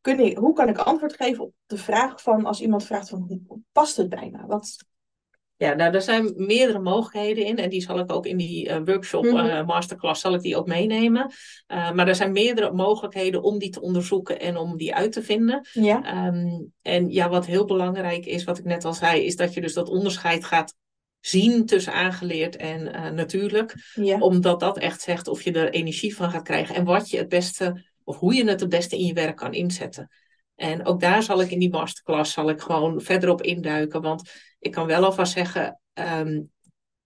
kun 0.00 0.20
ik, 0.20 0.36
hoe 0.36 0.54
kan 0.54 0.68
ik 0.68 0.78
antwoord 0.78 1.16
geven 1.16 1.44
op 1.44 1.54
de 1.66 1.78
vraag 1.78 2.22
van 2.22 2.44
als 2.44 2.60
iemand 2.60 2.84
vraagt 2.84 3.08
van 3.08 3.42
hoe 3.46 3.60
past 3.72 3.96
het 3.96 4.08
bij 4.08 4.30
me? 4.30 4.46
Wat, 4.46 4.84
Ja, 5.64 5.74
nou, 5.74 5.94
er 5.94 6.02
zijn 6.02 6.32
meerdere 6.36 6.78
mogelijkheden 6.78 7.44
in 7.44 7.56
en 7.58 7.70
die 7.70 7.80
zal 7.82 7.98
ik 7.98 8.12
ook 8.12 8.26
in 8.26 8.36
die 8.36 8.68
eh, 8.68 8.80
workshop, 8.84 9.24
Mhm. 9.24 9.36
eh, 9.36 9.66
masterclass, 9.66 10.20
zal 10.20 10.34
ik 10.34 10.40
die 10.40 10.56
ook 10.56 10.66
meenemen. 10.66 11.30
Eh, 11.66 11.92
maar 11.92 12.08
er 12.08 12.14
zijn 12.14 12.32
meerdere 12.32 12.72
mogelijkheden 12.72 13.42
om 13.42 13.58
die 13.58 13.70
te 13.70 13.80
onderzoeken 13.80 14.40
en 14.40 14.56
om 14.56 14.76
die 14.76 14.94
uit 14.94 15.12
te 15.12 15.22
vinden. 15.22 15.66
ja, 15.72 16.02
Ehm, 16.04 16.60
en 16.82 17.10
ja, 17.10 17.28
wat 17.28 17.46
heel 17.46 17.64
belangrijk 17.64 18.26
is, 18.26 18.44
wat 18.44 18.58
ik 18.58 18.64
net 18.64 18.84
al 18.84 18.94
zei, 18.94 19.24
is 19.24 19.36
dat 19.36 19.54
je 19.54 19.60
dus 19.60 19.74
dat 19.74 19.88
onderscheid 19.88 20.44
gaat 20.44 20.74
zien 21.20 21.66
tussen 21.66 21.92
aangeleerd 21.92 22.56
en 22.56 23.14
natuurlijk. 23.14 23.74
ja, 23.94 24.18
Omdat 24.18 24.60
dat 24.60 24.78
echt 24.78 25.00
zegt 25.00 25.28
of 25.28 25.42
je 25.42 25.52
er 25.52 25.70
energie 25.70 26.16
van 26.16 26.30
gaat 26.30 26.42
krijgen 26.42 26.74
en 26.74 26.84
wat 26.84 27.10
je 27.10 27.16
het 27.16 27.28
beste, 27.28 27.84
of 28.04 28.18
hoe 28.18 28.34
je 28.34 28.44
het 28.44 28.60
het 28.60 28.68
beste 28.68 28.98
in 28.98 29.06
je 29.06 29.12
werk 29.12 29.36
kan 29.36 29.52
inzetten. 29.54 30.10
En 30.54 30.86
ook 30.86 31.00
daar 31.00 31.22
zal 31.22 31.40
ik 31.40 31.50
in 31.50 31.58
die 31.58 31.70
masterclass 31.70 32.32
zal 32.32 32.48
ik 32.48 32.60
gewoon 32.60 33.00
verder 33.00 33.30
op 33.30 33.42
induiken. 33.42 34.02
Want 34.02 34.30
ik 34.64 34.72
kan 34.72 34.86
wel 34.86 35.04
alvast 35.04 35.32
zeggen, 35.32 35.80
ehm, 35.92 36.42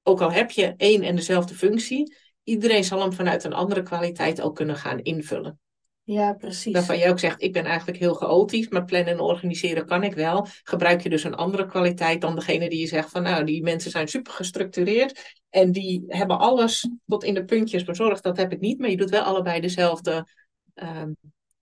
ook 0.02 0.20
al 0.20 0.32
heb 0.32 0.50
je 0.50 0.74
één 0.76 1.02
en 1.02 1.16
dezelfde 1.16 1.54
functie, 1.54 2.16
iedereen 2.42 2.84
zal 2.84 3.00
hem 3.00 3.12
vanuit 3.12 3.44
een 3.44 3.52
andere 3.52 3.82
kwaliteit 3.82 4.40
ook 4.40 4.56
kunnen 4.56 4.76
gaan 4.76 4.98
invullen. 4.98 5.60
Ja, 6.02 6.32
precies. 6.32 6.72
Waarvan 6.72 6.98
je 6.98 7.08
ook 7.08 7.18
zegt, 7.18 7.42
ik 7.42 7.52
ben 7.52 7.64
eigenlijk 7.64 7.98
heel 7.98 8.14
chaotisch, 8.14 8.68
maar 8.68 8.84
plannen 8.84 9.12
en 9.12 9.20
organiseren 9.20 9.86
kan 9.86 10.02
ik 10.02 10.14
wel. 10.14 10.46
Gebruik 10.62 11.02
je 11.02 11.08
dus 11.08 11.24
een 11.24 11.34
andere 11.34 11.66
kwaliteit 11.66 12.20
dan 12.20 12.34
degene 12.34 12.68
die 12.68 12.80
je 12.80 12.86
zegt 12.86 13.10
van 13.10 13.22
nou, 13.22 13.44
die 13.44 13.62
mensen 13.62 13.90
zijn 13.90 14.08
super 14.08 14.32
gestructureerd 14.32 15.36
en 15.50 15.72
die 15.72 16.04
hebben 16.06 16.38
alles 16.38 16.88
tot 17.06 17.24
in 17.24 17.34
de 17.34 17.44
puntjes 17.44 17.84
bezorgd. 17.84 18.22
Dat 18.22 18.36
heb 18.36 18.52
ik 18.52 18.60
niet, 18.60 18.78
maar 18.78 18.90
je 18.90 18.96
doet 18.96 19.10
wel 19.10 19.22
allebei 19.22 19.60
dezelfde 19.60 20.26
ehm, 20.74 21.12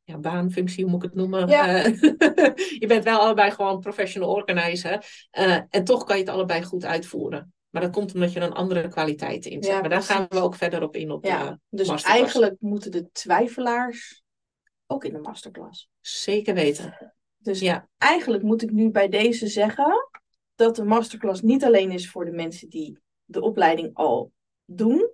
ja, 0.07 0.19
baanfunctie, 0.19 0.83
hoe 0.83 0.93
moet 0.93 1.03
ik 1.03 1.11
het 1.11 1.19
noemen? 1.19 1.49
Ja. 1.49 1.85
Eh, 1.85 1.85
je 2.81 2.85
bent 2.87 3.05
wel 3.05 3.19
allebei 3.19 3.51
gewoon 3.51 3.81
professional 3.81 4.31
organizer 4.31 5.27
uh, 5.39 5.61
en 5.71 5.85
toch 5.85 6.05
kan 6.05 6.17
je 6.17 6.23
het 6.23 6.33
allebei 6.33 6.63
goed 6.63 6.85
uitvoeren. 6.85 7.55
Maar 7.71 7.83
dat 7.83 7.93
komt 7.93 8.15
omdat 8.15 8.33
je 8.33 8.41
een 8.41 8.53
andere 8.53 8.89
kwaliteit 8.89 9.47
inzet. 9.47 9.73
Ja, 9.73 9.81
maar 9.81 9.89
daar 9.89 10.03
gaan 10.03 10.27
we 10.29 10.41
ook 10.41 10.55
verder 10.55 10.83
op 10.83 10.97
in 10.97 11.11
op 11.11 11.23
de 11.23 11.29
Ja, 11.29 11.61
dus 11.69 12.03
eigenlijk 12.03 12.57
moeten 12.61 12.91
de 12.91 13.11
twijfelaars 13.13 14.25
ook 14.87 15.05
in 15.05 15.13
de 15.13 15.19
masterclass. 15.19 15.91
Zeker 16.01 16.55
weten. 16.55 17.15
Dus 17.37 17.61
Ja. 17.61 17.89
eigenlijk 17.99 18.43
moet 18.43 18.63
ik 18.63 18.71
nu 18.71 18.91
bij 18.91 19.09
deze 19.09 19.47
zeggen 19.47 20.09
dat 20.55 20.77
de 20.77 20.85
masterclass 20.85 21.43
niet 21.43 21.65
alleen 21.65 21.91
is 21.91 22.11
voor 22.11 22.25
de 22.25 22.33
mensen 22.33 22.69
die 22.69 22.99
de 23.25 23.41
opleiding 23.41 23.91
al 23.95 24.33
doen, 24.65 25.11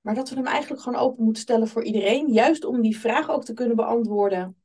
maar 0.00 0.14
dat 0.14 0.28
we 0.28 0.34
hem 0.34 0.46
eigenlijk 0.46 0.82
gewoon 0.82 1.00
open 1.00 1.24
moeten 1.24 1.42
stellen 1.42 1.68
voor 1.68 1.84
iedereen, 1.84 2.32
juist 2.32 2.64
om 2.64 2.80
die 2.80 2.98
vraag 2.98 3.30
ook 3.30 3.44
te 3.44 3.52
kunnen 3.52 3.76
beantwoorden. 3.76 4.56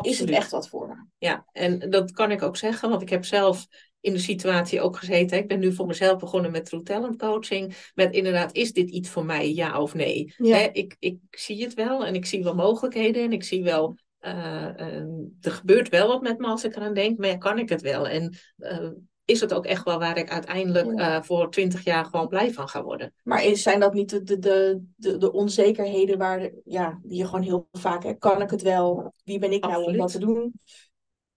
Is 0.00 0.18
het 0.18 0.30
echt 0.30 0.50
wat 0.50 0.68
voor 0.68 0.88
me? 0.88 0.94
Ja, 1.18 1.44
en 1.52 1.90
dat 1.90 2.12
kan 2.12 2.30
ik 2.30 2.42
ook 2.42 2.56
zeggen, 2.56 2.90
want 2.90 3.02
ik 3.02 3.08
heb 3.08 3.24
zelf 3.24 3.66
in 4.00 4.12
de 4.12 4.18
situatie 4.18 4.80
ook 4.80 4.96
gezeten. 4.96 5.38
Ik 5.38 5.48
ben 5.48 5.58
nu 5.58 5.72
voor 5.72 5.86
mezelf 5.86 6.18
begonnen 6.18 6.50
met 6.50 6.64
True 6.64 6.82
Talent 6.82 7.18
Coaching. 7.18 7.90
Met 7.94 8.14
inderdaad, 8.14 8.52
is 8.52 8.72
dit 8.72 8.90
iets 8.90 9.08
voor 9.08 9.24
mij, 9.24 9.54
ja 9.54 9.80
of 9.80 9.94
nee? 9.94 10.34
Ja. 10.36 10.56
Hè, 10.56 10.68
ik, 10.72 10.96
ik 10.98 11.18
zie 11.30 11.62
het 11.62 11.74
wel 11.74 12.06
en 12.06 12.14
ik 12.14 12.26
zie 12.26 12.42
wel 12.42 12.54
mogelijkheden 12.54 13.22
en 13.22 13.32
ik 13.32 13.44
zie 13.44 13.62
wel, 13.62 13.98
eh, 14.18 14.80
eh, 14.80 15.04
er 15.40 15.52
gebeurt 15.52 15.88
wel 15.88 16.08
wat 16.08 16.22
met 16.22 16.38
me 16.38 16.46
als 16.46 16.64
ik 16.64 16.76
eraan 16.76 16.94
denk, 16.94 17.18
maar 17.18 17.28
ja, 17.28 17.36
kan 17.36 17.58
ik 17.58 17.68
het 17.68 17.80
wel? 17.80 18.08
En 18.08 18.36
eh, 18.56 18.90
is 19.32 19.40
het 19.40 19.54
ook 19.54 19.66
echt 19.66 19.84
wel 19.84 19.98
waar 19.98 20.18
ik 20.18 20.30
uiteindelijk 20.30 20.98
Ja. 20.98 21.16
eh, 21.16 21.22
voor 21.22 21.50
twintig 21.50 21.84
jaar 21.84 22.04
gewoon 22.04 22.28
blij 22.28 22.52
van 22.52 22.68
ga 22.68 22.82
worden? 22.82 23.14
Maar 23.22 23.44
is, 23.44 23.62
zijn 23.62 23.80
dat 23.80 23.94
niet 23.94 24.10
de, 24.10 24.22
de, 24.22 24.38
de, 24.38 24.82
de, 24.96 25.16
de 25.16 25.32
onzekerheden 25.32 26.18
waar 26.18 26.38
de- 26.38 26.60
ja, 26.64 26.98
die 27.02 27.18
je 27.18 27.24
gewoon 27.24 27.42
heel 27.42 27.68
vaak 27.72 28.02
hebt? 28.02 28.18
Kan 28.18 28.42
ik 28.42 28.50
het 28.50 28.62
wel? 28.62 29.12
Wie 29.24 29.38
ben 29.38 29.52
ik 29.52 29.62
nou 29.66 29.84
om 29.84 29.96
dat 29.96 30.12
te 30.12 30.18
doen? 30.18 30.52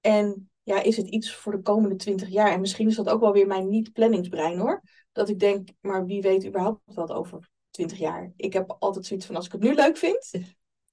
En 0.02 0.50
ja, 0.64 0.82
is 0.82 0.98
het 0.98 1.08
iets 1.08 1.36
voor 1.36 1.52
de 1.52 1.62
komende 1.62 1.96
twintig 1.96 2.30
jaar? 2.30 2.52
En 2.52 2.60
misschien 2.60 2.88
is 2.88 2.96
dat 2.96 3.10
ook 3.10 3.22
wel 3.22 3.32
weer 3.34 3.48
mijn 3.48 3.70
niet-planningsbrein 3.70 4.60
hoor. 4.60 4.82
Dat 5.12 5.30
ik 5.30 5.40
denk, 5.40 5.70
maar 5.82 6.06
wie 6.06 6.22
weet 6.22 6.46
überhaupt 6.46 6.80
wat 6.86 7.12
over 7.12 7.50
twintig 7.70 7.98
jaar? 7.98 8.32
Ik 8.36 8.54
heb 8.54 8.75
altijd 8.80 9.06
zoiets 9.06 9.25
van, 9.25 9.36
als 9.36 9.46
ik 9.46 9.52
het 9.52 9.62
nu 9.62 9.74
leuk 9.74 9.98
vind, 9.98 10.32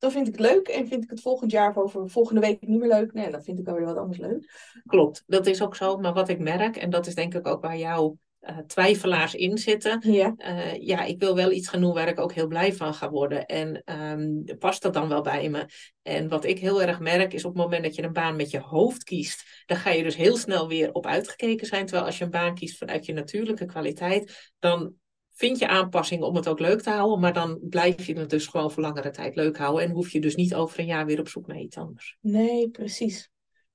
dan 0.03 0.11
vind 0.11 0.29
ik 0.29 0.33
het 0.37 0.43
leuk. 0.43 0.69
En 0.69 0.87
vind 0.87 1.05
ik 1.05 1.11
het 1.11 1.21
volgend 1.21 1.51
jaar 1.51 1.69
of 1.69 1.77
over 1.77 2.11
volgende 2.11 2.41
week 2.41 2.67
niet 2.67 2.81
meer 2.81 2.89
leuk, 2.89 3.13
nee, 3.13 3.31
dan 3.31 3.43
vind 3.43 3.59
ik 3.59 3.69
alweer 3.69 3.85
wat 3.85 3.97
anders 3.97 4.19
leuk. 4.19 4.73
Klopt, 4.87 5.23
dat 5.27 5.47
is 5.47 5.63
ook 5.63 5.77
zo. 5.77 5.97
Maar 5.97 6.13
wat 6.13 6.29
ik 6.29 6.39
merk, 6.39 6.77
en 6.77 6.91
dat 6.91 7.07
is 7.07 7.15
denk 7.15 7.35
ik 7.35 7.47
ook 7.47 7.63
waar 7.63 7.79
jouw 7.79 8.19
eh, 8.39 8.59
twijfelaars 8.59 9.35
in 9.35 9.59
zitten, 9.59 10.13
Ja, 10.13 10.35
eh, 10.37 10.75
ja, 10.81 11.05
ik 11.05 11.21
wil 11.21 11.35
wel 11.35 11.53
iets 11.53 11.69
gaan 11.69 11.81
doen 11.81 11.95
waar 11.95 12.09
ik 12.09 12.21
ook 12.21 12.33
heel 12.33 12.47
blij 12.47 12.73
van 12.73 12.95
ga 12.95 13.11
worden. 13.11 13.47
En 13.47 13.83
ehm, 13.85 14.59
past 14.59 14.83
dat 14.83 14.95
dan 14.95 15.09
wel 15.09 15.23
bij 15.23 15.49
me? 15.49 15.67
En 16.03 16.29
wat 16.29 16.45
ik 16.45 16.59
heel 16.59 16.83
erg 16.83 17.01
merk 17.01 17.33
is 17.33 17.45
op 17.45 17.53
het 17.53 17.63
moment 17.63 17.85
dat 17.85 17.95
je 17.95 18.03
een 18.03 18.13
baan 18.13 18.37
met 18.37 18.51
je 18.51 18.61
hoofd 18.61 19.05
kiest, 19.05 19.65
dan 19.67 19.77
ga 19.77 19.91
je 19.91 20.03
dus 20.03 20.17
heel 20.17 20.37
snel 20.37 20.69
weer 20.69 20.93
op 20.93 21.07
uitgekeken 21.07 21.67
zijn. 21.67 21.85
Terwijl 21.85 22.07
als 22.07 22.19
je 22.19 22.25
een 22.25 22.31
baan 22.31 22.55
kiest 22.55 22.79
vanuit 22.79 23.07
je 23.07 23.13
natuurlijke 23.13 23.65
kwaliteit, 23.65 24.53
dan 24.59 24.95
vind 25.33 25.59
je 25.59 25.69
aanpassingen 25.69 26.27
om 26.27 26.37
het 26.37 26.49
ook 26.49 26.59
leuk 26.61 26.81
te 26.83 26.91
houden. 26.91 27.21
Maar 27.21 27.33
dan 27.33 27.59
blijf 27.63 28.07
je 28.07 28.19
het 28.19 28.31
dus 28.31 28.47
gewoon 28.47 28.71
voor 28.71 28.83
langere 28.83 29.11
tijd 29.11 29.37
leuk 29.37 29.57
houden. 29.57 29.85
En 29.85 29.91
hoef 29.91 30.11
je 30.11 30.21
dus 30.21 30.35
niet 30.35 30.55
over 30.55 30.79
een 30.79 30.87
jaar 30.87 31.07
weer 31.07 31.21
op 31.21 31.29
zoek 31.29 31.47
naar 31.47 31.59
iets 31.59 31.77
anders. 31.77 32.17
nee, 32.21 32.71
precies. 32.71 33.31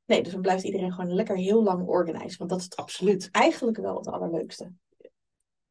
Nee, 0.05 0.21
dus 0.23 0.31
dan 0.31 0.41
blijft 0.41 0.63
iedereen 0.63 0.91
gewoon 0.93 1.13
lekker 1.13 1.35
heel 1.35 1.63
lang 1.63 1.87
organized. 1.87 2.37
Want 2.37 2.49
dat 2.49 2.59
is 2.59 2.75
Absoluut. 2.75 3.29
eigenlijk 3.31 3.77
wel 3.77 3.97
het 3.97 4.07
allerleukste. 4.07 4.71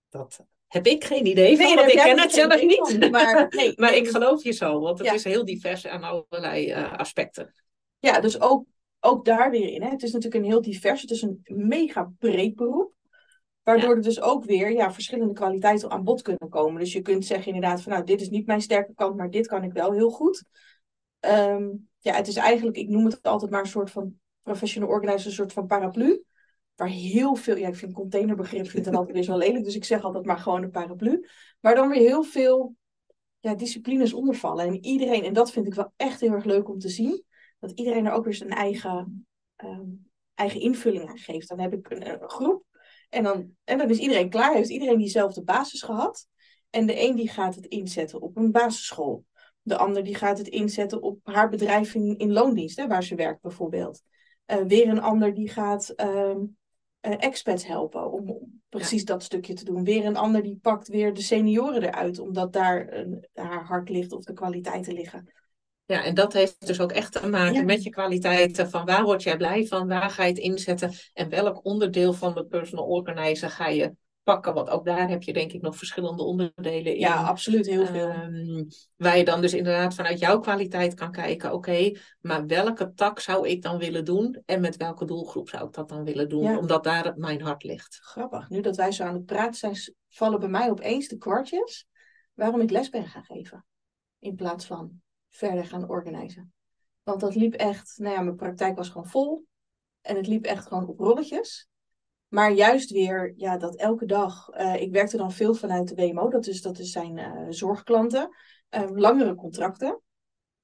Dat 0.09 0.45
heb 0.66 0.87
ik 0.87 1.05
geen 1.05 1.26
idee 1.26 1.57
van, 1.57 1.75
want 1.75 1.88
ik 1.93 1.97
ken 1.97 2.07
jij 2.14 2.23
het 2.23 2.33
zelf 2.33 2.62
niet. 2.62 2.97
van, 2.99 3.11
maar 3.11 3.47
nee, 3.57 3.73
Maar 3.76 3.90
nee, 3.90 4.00
ik 4.00 4.09
geloof 4.09 4.43
je 4.43 4.52
zo, 4.52 4.81
want 4.81 4.99
het 4.99 5.07
Ja. 5.07 5.12
is 5.14 5.25
heel 5.25 5.45
divers 5.45 5.87
aan 5.87 6.02
allerlei 6.02 6.71
eh, 6.71 6.93
aspecten. 6.93 7.55
Ja, 7.99 8.21
dus 8.21 8.40
ook, 8.40 8.64
ook 9.00 9.25
daar 9.25 9.50
weer 9.50 9.69
in. 9.69 9.83
Hè. 9.83 9.88
Het 9.88 10.02
is 10.02 10.12
natuurlijk 10.12 10.45
een 10.45 10.50
heel 10.50 10.62
divers, 10.62 11.00
het 11.00 11.11
is 11.11 11.23
een 11.23 11.40
mega 11.45 12.12
breed 12.19 12.55
beroep. 12.55 12.95
Waardoor 13.67 13.97
er 13.97 14.03
dus 14.03 14.21
ook 14.21 14.45
weer 14.45 14.73
ja, 14.73 14.93
verschillende 14.93 15.33
kwaliteiten 15.33 15.91
aan 15.91 16.05
bod 16.05 16.23
kunnen 16.23 16.49
komen. 16.49 16.81
Dus 16.81 16.93
je 16.93 17.03
kunt 17.03 17.25
zeggen 17.25 17.55
inderdaad 17.55 17.83
van 17.83 17.93
nou, 17.93 18.05
dit 18.05 18.21
is 18.21 18.31
niet 18.31 18.47
mijn 18.47 18.61
sterke 18.61 18.95
kant, 18.95 19.17
maar 19.17 19.31
dit 19.31 19.47
kan 19.47 19.63
ik 19.63 19.73
wel 19.73 19.93
heel 19.93 20.11
goed. 20.11 20.45
Ehm, 21.21 21.69
ja, 21.99 22.15
het 22.15 22.27
is 22.27 22.37
eigenlijk, 22.37 22.77
ik 22.77 22.89
noem 22.89 23.05
het 23.05 23.23
altijd 23.23 23.51
maar 23.51 23.61
een 23.61 23.67
soort 23.67 23.91
van 23.91 24.21
professional 24.43 24.89
organizer, 24.89 25.27
een 25.27 25.33
soort 25.33 25.53
van 25.53 25.67
paraplu. 25.67 26.25
Waar 26.75 26.89
heel 26.89 27.35
veel, 27.35 27.57
ja, 27.57 27.69
ik 27.69 27.77
vind 27.77 27.93
containerbegrip 27.93 28.69
vind 28.69 28.85
dan 28.85 28.95
altijd 28.95 29.15
weer 29.15 29.25
zo 29.25 29.37
lelijk, 29.37 29.65
dus 29.65 29.77
ik 29.77 29.85
zeg 29.85 30.03
altijd 30.03 30.25
maar 30.25 30.39
gewoon 30.39 30.63
een 30.63 30.71
paraplu. 30.71 31.29
Waar 31.61 31.75
dan 31.75 31.89
weer 31.89 32.01
heel 32.01 32.23
veel 32.23 32.77
ja, 33.39 33.55
disciplines 33.55 34.13
onder 34.13 34.35
vallen. 34.35 34.67
En 34.67 34.85
iedereen, 34.85 35.25
en 35.25 35.33
dat 35.33 35.53
vind 35.53 35.67
ik 35.67 35.75
wel 35.75 35.93
echt 35.97 36.21
heel 36.21 36.33
erg 36.33 36.45
leuk 36.45 36.69
om 36.69 36.79
te 36.79 36.89
zien, 36.89 37.25
dat 37.59 37.71
iedereen 37.71 38.07
er 38.07 38.13
ook 38.13 38.25
weer 38.25 38.35
zijn 38.35 38.51
eigen, 38.51 39.27
ehm, 39.57 39.89
eigen 40.35 40.61
invulling 40.61 41.09
aan 41.09 41.19
geeft. 41.19 41.49
Dan 41.49 41.61
heb 41.61 41.73
ik 41.73 41.91
een, 41.91 42.09
een 42.09 42.31
groep 42.31 42.65
en 43.09 43.23
dan, 43.23 43.51
en 43.65 43.79
dan 43.79 43.91
is 43.91 43.99
iedereen 43.99 44.31
klaar, 44.31 44.55
heeft 44.55 44.69
iedereen 44.69 44.99
diezelfde 44.99 45.43
basis 45.43 45.83
gehad. 45.83 46.27
En 46.71 46.87
de 46.87 47.03
een 47.03 47.17
die 47.17 47.29
gaat 47.29 47.55
het 47.55 47.67
inzetten 47.67 48.21
op 48.21 48.37
een 48.37 48.53
basisschool. 48.53 49.25
De 49.63 49.77
ander 49.77 50.05
die 50.05 50.15
gaat 50.15 50.39
het 50.39 50.49
inzetten 50.49 51.03
op 51.03 51.19
haar 51.23 51.49
bedrijf 51.49 51.95
in, 51.95 52.19
in 52.19 52.33
loondienst, 52.33 52.77
hè, 52.77 52.87
waar 52.87 53.03
ze 53.03 53.15
werkt 53.15 53.43
bijvoorbeeld. 53.43 54.03
Eh, 54.45 54.63
weer 54.67 54.89
een 54.89 55.01
ander 55.01 55.35
die 55.35 55.49
gaat 55.49 55.89
eh, 55.89 56.35
expats 57.01 57.67
helpen 57.67 58.13
om, 58.13 58.61
precies 58.69 59.05
dat 59.05 59.23
stukje 59.23 59.55
te 59.55 59.65
doen. 59.65 59.85
Weer 59.85 60.05
een 60.05 60.17
ander 60.17 60.43
die 60.43 60.59
pakt 60.63 60.89
weer 60.89 61.15
de 61.15 61.23
senioren 61.23 61.83
eruit, 61.83 62.19
omdat 62.19 62.53
daar 62.53 63.07
haar 63.33 63.65
hart 63.65 63.89
ligt 63.89 64.13
of 64.13 64.25
de 64.25 64.33
kwaliteiten 64.33 64.93
liggen. 64.93 65.33
Ja, 65.87 66.05
en 66.05 66.14
dat 66.14 66.33
heeft 66.33 66.66
dus 66.66 66.81
ook 66.81 66.93
echt 66.93 67.12
te 67.12 67.26
maken 67.28 67.55
Ja. 67.55 67.62
met 67.62 67.83
je 67.83 67.90
kwaliteiten. 67.90 68.71
Van 68.71 68.85
waar 68.85 69.02
word 69.05 69.23
jij 69.23 69.37
blij 69.37 69.66
van? 69.66 69.88
Waar 69.88 70.11
ga 70.11 70.23
je 70.23 70.28
het 70.28 70.38
inzetten? 70.38 70.93
En 71.12 71.28
welk 71.28 71.64
onderdeel 71.64 72.12
van 72.12 72.35
de 72.35 72.45
personal 72.47 72.85
organizer 72.85 73.50
ga 73.50 73.69
je 73.69 73.93
pakken? 74.23 74.55
Want 74.55 74.69
ook 74.71 74.85
daar 74.85 75.09
heb 75.09 75.23
je 75.23 75.33
denk 75.33 75.52
ik 75.52 75.62
nog 75.62 75.76
verschillende 75.76 76.23
onderdelen 76.23 76.93
in. 76.95 76.99
Ja, 76.99 77.23
absoluut 77.23 77.66
heel 77.66 77.87
veel. 77.87 78.09
Ehm, 78.09 78.64
waar 78.97 79.19
je 79.19 79.25
dan 79.25 79.40
dus 79.40 79.55
inderdaad 79.55 79.95
vanuit 79.95 80.19
jouw 80.19 80.38
kwaliteit 80.40 80.95
kan 80.95 81.12
kijken, 81.12 81.52
oké, 81.52 81.93
maar 82.21 82.47
welke 82.47 82.93
tak 82.95 83.21
zou 83.21 83.49
ik 83.49 83.62
dan 83.62 83.78
willen 83.78 84.05
doen 84.05 84.43
en 84.45 84.61
met 84.61 84.76
welke 84.76 85.05
doelgroep 85.05 85.49
zou 85.49 85.66
ik 85.66 85.73
dat 85.75 85.88
dan 85.88 86.05
willen 86.05 86.28
doen, 86.28 86.43
Ja. 86.43 86.59
omdat 86.59 86.85
daar 86.85 87.12
mijn 87.16 87.43
hart 87.43 87.62
ligt. 87.64 87.99
Grappig. 88.02 88.49
Nu 88.49 88.61
dat 88.61 88.76
wij 88.76 88.93
zo 88.93 89.05
aan 89.05 89.14
het 89.14 89.26
praten 89.26 89.55
zijn, 89.55 89.95
vallen 90.09 90.40
bij 90.40 90.49
mij 90.49 90.71
opeens 90.71 91.09
de 91.09 91.16
kwartjes 91.16 91.87
waarom 92.35 92.61
ik 92.61 92.71
les 92.71 92.88
ben 92.88 93.07
gaan 93.07 93.25
geven. 93.25 93.66
In 94.19 94.35
plaats 94.35 94.64
van 94.66 95.00
verder 95.37 95.64
gaan 95.64 95.88
organiseren. 95.88 96.52
Want 97.02 97.21
dat 97.21 97.35
liep 97.35 97.55
echt, 97.55 97.95
nou 97.99 98.14
ja, 98.14 98.21
mijn 98.21 98.37
praktijk 98.37 98.76
was 98.76 98.88
gewoon 98.88 99.09
vol. 99.09 99.47
En 100.00 100.16
het 100.16 100.26
liep 100.26 100.45
echt 100.45 100.66
gewoon 100.66 100.87
op 100.87 100.99
rolletjes. 100.99 101.69
Maar 102.28 102.52
juist 102.52 102.90
weer, 102.90 103.33
ja, 103.37 103.57
dat 103.57 103.76
elke 103.76 104.07
dag. 104.07 104.49
eh, 104.49 104.81
ik 104.81 104.93
werkte 104.93 105.16
dan 105.16 105.33
veel 105.33 105.55
vanuit 105.55 105.88
de 105.88 105.95
WMO, 105.95 106.28
dat, 106.28 106.47
is, 106.47 106.62
dat 106.62 106.76
zijn 106.76 107.19
eh, 107.19 107.47
zorgklanten. 107.49 108.28
eh, 108.69 108.90
langere 108.90 109.35
contracten. 109.35 110.00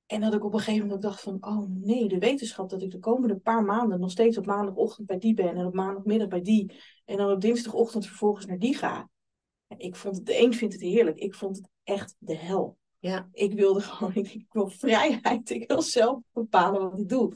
En 0.07 0.21
dat 0.21 0.35
ik 0.35 0.45
op 0.45 0.53
een 0.53 0.59
gegeven 0.59 0.85
moment 0.85 1.03
dacht 1.03 1.21
van, 1.21 1.37
oh 1.41 1.69
nee, 1.69 2.09
de 2.09 2.19
wetenschap 2.19 2.71
dat 2.71 2.83
ik 2.83 2.91
de 2.91 2.99
komende 2.99 3.37
paar 3.37 3.65
maanden 3.65 4.01
nog 4.01 4.11
steeds 4.11 4.39
op 4.39 4.47
maandagochtend 4.47 5.07
bij 5.07 5.19
die 5.19 5.35
ben 5.35 5.57
en 5.57 5.67
op 5.67 5.75
maandagmiddag 5.75 6.29
bij 6.29 6.43
die 6.43 6.81
en 7.05 7.17
dan 7.17 7.31
op 7.31 7.41
dinsdagochtend 7.41 8.07
vervolgens 8.07 8.47
naar 8.47 8.59
die 8.59 8.77
ga. 8.77 9.09
Ik 9.77 9.97
vond 9.97 10.17
het, 10.17 10.27
de 10.27 10.39
een 10.39 10.55
vindt 10.55 10.75
het 10.75 10.83
heerlijk, 10.83 11.19
ik 11.19 11.35
vond 11.35 11.57
het 11.57 11.69
echt 11.83 12.15
de 12.19 12.37
hel. 12.37 12.79
Ja. 13.03 13.29
Ik 13.33 13.53
wilde 13.53 13.81
gewoon, 13.91 14.15
ik, 14.15 14.35
ik 14.35 14.47
wil 14.51 14.69
vrijheid, 14.69 15.51
ik 15.51 15.69
wil 15.69 15.83
zelf 15.83 16.19
bepalen 16.33 16.81
wat 16.81 16.99
ik 16.99 17.09
doe. 17.09 17.33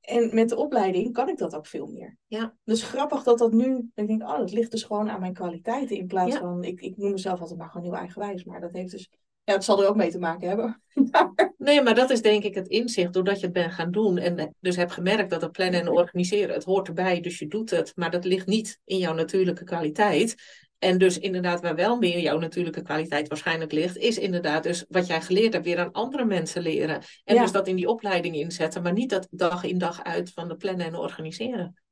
En 0.00 0.34
met 0.34 0.48
de 0.48 0.56
opleiding 0.56 1.12
kan 1.12 1.28
ik 1.28 1.38
dat 1.38 1.54
ook 1.54 1.66
veel 1.66 1.86
meer. 1.86 2.16
Ja. 2.26 2.56
Dus 2.64 2.82
grappig 2.82 3.22
dat 3.22 3.38
dat 3.38 3.52
nu, 3.52 3.90
ik 3.94 4.06
denk, 4.06 4.22
oh, 4.22 4.38
dat 4.38 4.52
ligt 4.52 4.70
dus 4.70 4.82
gewoon 4.82 5.10
aan 5.10 5.20
mijn 5.20 5.32
kwaliteiten 5.32 5.96
in 5.96 6.06
plaats 6.06 6.34
Ja. 6.34 6.40
van, 6.40 6.64
ik, 6.64 6.80
ik 6.80 6.96
noem 6.96 7.10
mezelf 7.10 7.40
altijd 7.40 7.58
maar 7.58 7.68
gewoon 7.68 7.86
heel 7.86 7.96
eigenwijs, 7.96 8.44
maar 8.44 8.60
dat 8.60 8.72
heeft 8.72 8.90
dus, 8.90 9.10
ja, 9.44 9.52
het 9.52 9.64
zal 9.64 9.82
er 9.82 9.88
ook 9.88 9.96
mee 9.96 10.10
te 10.10 10.18
maken 10.18 10.48
hebben. 10.48 10.82
Nee, 11.58 11.82
maar 11.82 11.94
dat 11.94 12.10
is 12.10 12.22
denk 12.22 12.44
ik 12.44 12.54
het 12.54 12.68
inzicht 12.68 13.12
doordat 13.12 13.38
je 13.40 13.44
het 13.44 13.54
bent 13.54 13.72
gaan 13.72 13.90
doen. 13.90 14.18
En 14.18 14.54
dus 14.60 14.76
heb 14.76 14.90
gemerkt 14.90 15.30
dat 15.30 15.42
het 15.42 15.52
plannen 15.52 15.80
en 15.80 15.88
organiseren, 15.88 16.54
het 16.54 16.64
hoort 16.64 16.88
erbij, 16.88 17.20
dus 17.20 17.38
je 17.38 17.46
doet 17.46 17.70
het. 17.70 17.92
Maar 17.96 18.10
dat 18.10 18.24
ligt 18.24 18.46
niet 18.46 18.80
in 18.84 18.98
jouw 18.98 19.14
natuurlijke 19.14 19.64
kwaliteit. 19.64 20.34
En 20.82 20.98
dus 20.98 21.18
inderdaad, 21.18 21.60
waar 21.60 21.74
wel 21.74 21.96
meer 21.98 22.20
jouw 22.20 22.38
natuurlijke 22.38 22.82
kwaliteit 22.82 23.28
waarschijnlijk 23.28 23.72
ligt, 23.72 23.96
is 23.96 24.18
inderdaad 24.18 24.62
dus 24.62 24.84
wat 24.88 25.06
jij 25.06 25.20
geleerd 25.20 25.52
hebt 25.52 25.64
weer 25.64 25.78
aan 25.78 25.92
andere 25.92 26.24
mensen 26.24 26.62
leren. 26.62 27.02
En 27.24 27.34
Ja. 27.34 27.42
dus 27.42 27.52
dat 27.52 27.68
in 27.68 27.76
die 27.76 27.88
opleiding 27.88 28.34
inzetten, 28.34 28.82
maar 28.82 28.92
niet 28.92 29.10
dat 29.10 29.28
dag 29.30 29.64
in 29.64 29.78
dag 29.78 30.02
uit 30.02 30.32
van 30.32 30.48
de 30.48 30.56
plannen 30.56 30.86
en 30.86 30.94
organiseren. 30.94 31.82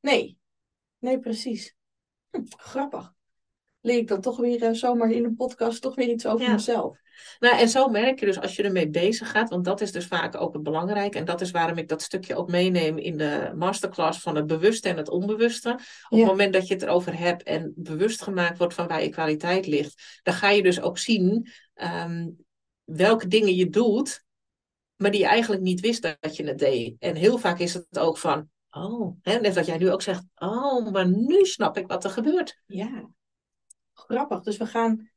Nee, 0.00 0.38
nee, 0.98 1.18
precies. 1.18 1.74
Hm, 2.30 2.40
grappig. 2.46 3.14
Leer 3.86 3.98
ik 3.98 4.08
dan 4.08 4.20
toch 4.20 4.36
weer 4.36 4.62
uh, 4.62 4.72
zomaar 4.72 5.10
in 5.10 5.24
een 5.24 5.36
podcast 5.36 5.82
toch 5.82 5.94
weer 5.94 6.08
iets 6.08 6.26
over 6.26 6.50
mezelf. 6.50 6.98
Nou, 7.38 7.58
en 7.58 7.68
zo 7.68 7.88
merk 7.88 8.20
je 8.20 8.26
dus 8.26 8.40
als 8.40 8.56
je 8.56 8.62
ermee 8.62 8.88
bezig 8.88 9.30
gaat, 9.30 9.48
want 9.48 9.64
dat 9.64 9.80
is 9.80 9.92
dus 9.92 10.06
vaak 10.06 10.40
ook 10.40 10.52
het 10.52 10.62
belangrijke. 10.62 11.18
En 11.18 11.24
dat 11.24 11.40
is 11.40 11.50
waarom 11.50 11.78
ik 11.78 11.88
dat 11.88 12.02
stukje 12.02 12.34
ook 12.34 12.50
meeneem 12.50 12.98
in 12.98 13.16
de 13.16 13.52
masterclass 13.56 14.20
van 14.20 14.36
het 14.36 14.46
bewuste 14.46 14.88
en 14.88 14.96
het 14.96 15.08
onbewuste. 15.08 15.78
Op 16.08 16.18
het 16.18 16.26
moment 16.26 16.52
dat 16.52 16.68
je 16.68 16.74
het 16.74 16.82
erover 16.82 17.18
hebt 17.18 17.42
en 17.42 17.72
bewust 17.76 18.22
gemaakt 18.22 18.58
wordt 18.58 18.74
van 18.74 18.86
waar 18.86 19.02
je 19.02 19.08
kwaliteit 19.08 19.66
ligt, 19.66 20.20
dan 20.22 20.34
ga 20.34 20.50
je 20.50 20.62
dus 20.62 20.80
ook 20.80 20.98
zien 20.98 21.48
ehm, 21.74 22.28
welke 22.84 23.28
dingen 23.28 23.54
je 23.54 23.68
doet, 23.68 24.24
maar 24.96 25.10
die 25.10 25.20
je 25.20 25.26
eigenlijk 25.26 25.62
niet 25.62 25.80
wist 25.80 26.02
dat 26.20 26.36
je 26.36 26.46
het 26.46 26.58
deed. 26.58 26.96
En 26.98 27.14
heel 27.14 27.38
vaak 27.38 27.58
is 27.58 27.74
het 27.74 27.98
ook 27.98 28.18
van, 28.18 28.48
oh, 28.70 29.16
hè, 29.22 29.40
net 29.40 29.54
wat 29.54 29.66
jij 29.66 29.78
nu 29.78 29.90
ook 29.90 30.02
zegt, 30.02 30.24
oh, 30.34 30.90
maar 30.90 31.08
nu 31.08 31.44
snap 31.44 31.76
ik 31.76 31.86
wat 31.86 32.04
er 32.04 32.10
gebeurt. 32.10 32.60
Ja, 32.66 33.08
grappig. 33.98 34.40
Dus 34.40 34.56
we 34.56 34.66
gaan 34.66 35.10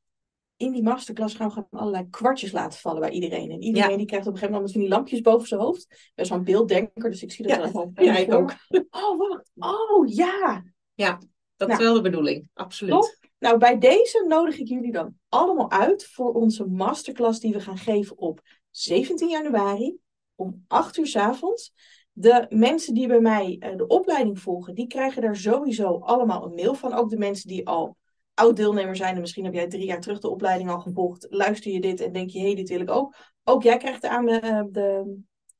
in 0.58 0.72
die 0.72 0.84
masterclass 0.84 1.36
gaan 1.36 1.68
we 1.70 1.78
allerlei 1.78 2.10
kwartjes 2.10 2.52
laten 2.52 2.80
vallen 2.80 3.00
bij 3.00 3.10
iedereen. 3.10 3.52
En 3.52 3.62
iedereen 3.62 3.98
die 3.98 4.06
krijgt 4.06 4.28
op 4.28 4.34
een 4.34 4.40
gegeven 4.40 4.62
moment 4.62 4.80
die 4.80 4.88
lampjes 4.88 5.22
boven 5.22 5.48
zijn 5.48 5.62
hoofd. 5.62 6.12
Best 6.16 6.30
wel 6.30 6.38
een 6.38 6.44
beelddenker, 6.44 7.10
dus 7.10 7.24
ik 7.24 7.32
zie 7.32 7.48
dat 7.48 7.58
ja. 7.58 7.72
wel. 7.72 7.92
Ja, 7.94 8.18
ik 8.18 8.34
ook. 8.34 8.54
Oh, 8.90 9.18
wacht. 9.18 9.52
Oh, 9.56 10.08
ja. 10.08 10.64
Ja, 10.94 11.20
dat 11.56 11.70
is 11.70 11.78
nou. 11.78 11.86
wel 11.86 11.94
de 11.94 12.02
bedoeling. 12.02 12.50
Absoluut. 12.54 12.94
Top. 12.94 13.18
Nou, 13.40 13.58
bij 13.58 13.78
deze 13.78 14.26
nodig 14.28 14.58
ik 14.58 14.68
jullie 14.68 14.92
dan 14.92 15.16
allemaal 15.30 15.72
uit 15.72 16.06
voor 16.06 16.34
onze 16.34 16.66
masterclass 16.66 17.40
die 17.40 17.54
we 17.54 17.60
gaan 17.60 17.78
geven 17.78 18.18
op 18.18 18.42
17 18.70 19.30
januari 19.30 19.98
om 20.36 20.64
8 20.68 20.98
uur 20.98 21.08
s 21.08 21.16
avonds. 21.16 21.74
De 22.12 22.46
mensen 22.50 22.94
die 22.94 23.08
bij 23.08 23.20
mij 23.20 23.56
uh, 23.60 23.78
de 23.78 23.88
opleiding 23.88 24.40
volgen, 24.40 24.76
die 24.76 24.88
krijgen 24.88 25.22
daar 25.22 25.36
sowieso 25.36 26.00
allemaal 26.00 26.46
een 26.46 26.56
mail 26.56 26.74
van. 26.74 26.94
Ook 26.94 27.10
de 27.10 27.18
mensen 27.18 27.48
die 27.48 27.68
al 27.68 27.98
oud-deelnemer 28.40 28.96
zijn 28.96 29.16
en 29.16 29.22
misschien 29.22 29.44
heb 29.44 29.54
jij 29.54 29.68
drie 29.68 29.86
jaar 29.86 30.00
terug 30.00 30.20
de 30.20 30.30
opleiding 30.30 30.70
al 30.70 30.80
gevolgd. 30.80 31.28
Luister 31.30 31.72
je 31.72 31.82
dit 31.82 32.02
en 32.02 32.14
denk 32.14 32.30
je, 32.30 32.40
hé, 32.40 32.46
hey, 32.46 32.56
dit 32.56 32.70
wil 32.70 32.80
ik 32.80 32.92
ook. 32.92 33.16
Ook 33.44 33.64
jij 33.64 33.78
krijgt 33.78 34.02
de, 34.02 34.10
aan 34.10 34.26
de, 34.26 34.68
de, 34.72 35.18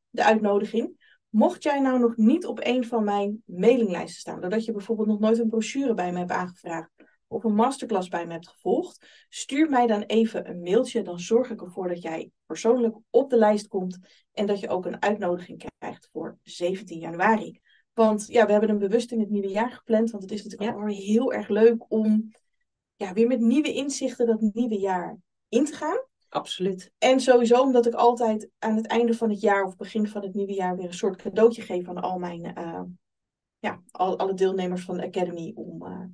de 0.10 0.24
uitnodiging. 0.24 0.98
Mocht 1.30 1.64
jij 1.64 1.80
nou 1.80 2.00
nog 2.00 2.18
niet 2.18 2.46
op 2.46 2.60
een 2.64 2.86
van 2.86 3.04
mijn 3.04 3.44
mailinglijsten 3.46 4.20
staan, 4.20 4.42
doordat 4.42 4.66
je 4.66 4.72
bijvoorbeeld 4.72 5.08
nog 5.08 5.20
nooit 5.20 5.40
een 5.40 5.50
brochure 5.50 5.94
bij 5.94 6.12
me 6.12 6.18
hebt 6.18 6.32
aangevraagd, 6.32 6.92
of 7.28 7.44
een 7.44 7.54
masterclass 7.54 8.08
bij 8.08 8.26
me 8.26 8.32
hebt 8.32 8.50
gevolgd, 8.50 9.26
stuur 9.30 9.70
mij 9.70 9.88
dan 9.88 10.02
even 10.02 10.50
een 10.50 10.62
mailtje. 10.62 11.02
Dan 11.02 11.20
zorg 11.20 11.50
ik 11.50 11.62
ervoor 11.62 11.88
dat 11.88 12.02
jij 12.02 12.32
persoonlijk 12.46 12.96
op 13.10 13.30
de 13.30 13.38
lijst 13.38 13.68
komt 13.68 14.00
en 14.32 14.46
dat 14.46 14.60
je 14.60 14.70
ook 14.70 14.86
een 14.86 15.02
uitnodiging 15.02 15.70
krijgt 15.78 16.10
voor 16.12 16.38
17 16.44 17.00
januari. 17.00 17.60
Want 17.94 18.28
ja, 18.28 18.46
we 18.46 18.52
hebben 18.52 18.70
hem 18.70 18.80
bewust 18.80 19.12
in 19.12 19.20
het 19.20 19.30
nieuwe 19.30 19.48
jaar 19.48 19.72
gepland, 19.72 20.12
want 20.12 20.24
het 20.24 20.32
is 20.32 20.44
natuurlijk 20.44 20.78
ja. 20.78 20.86
heel 20.86 21.34
erg 21.34 21.48
leuk 21.48 21.92
om 21.92 22.32
ja, 23.00 23.14
weer 23.14 23.28
met 23.28 23.40
nieuwe 23.40 23.74
inzichten 23.74 24.28
dat 24.28 24.42
nieuwe 24.42 24.80
jaar 24.80 25.18
in 25.50 25.66
te 25.66 25.74
gaan. 25.74 26.04
Absoluut. 26.30 26.92
En 26.98 27.20
sowieso 27.20 27.62
omdat 27.62 27.86
ik 27.86 27.94
altijd 27.94 28.50
aan 28.60 28.76
het 28.76 28.88
einde 28.88 29.14
van 29.14 29.30
het 29.30 29.42
jaar 29.42 29.64
of 29.64 29.76
begin 29.76 30.08
van 30.08 30.22
het 30.22 30.34
nieuwe 30.34 30.54
jaar 30.54 30.76
weer 30.76 30.86
een 30.86 30.94
soort 30.94 31.22
cadeautje 31.22 31.62
geef 31.62 31.88
aan 31.88 32.02
al 32.02 32.20
mijn, 32.20 32.54
uh, 32.58 32.82
ja, 33.60 33.82
al, 33.92 34.18
alle 34.18 34.34
deelnemers 34.34 34.84
van 34.84 34.98
de 34.98 35.06
Academy 35.06 35.52
om 35.56 35.86
uh, 35.86 36.06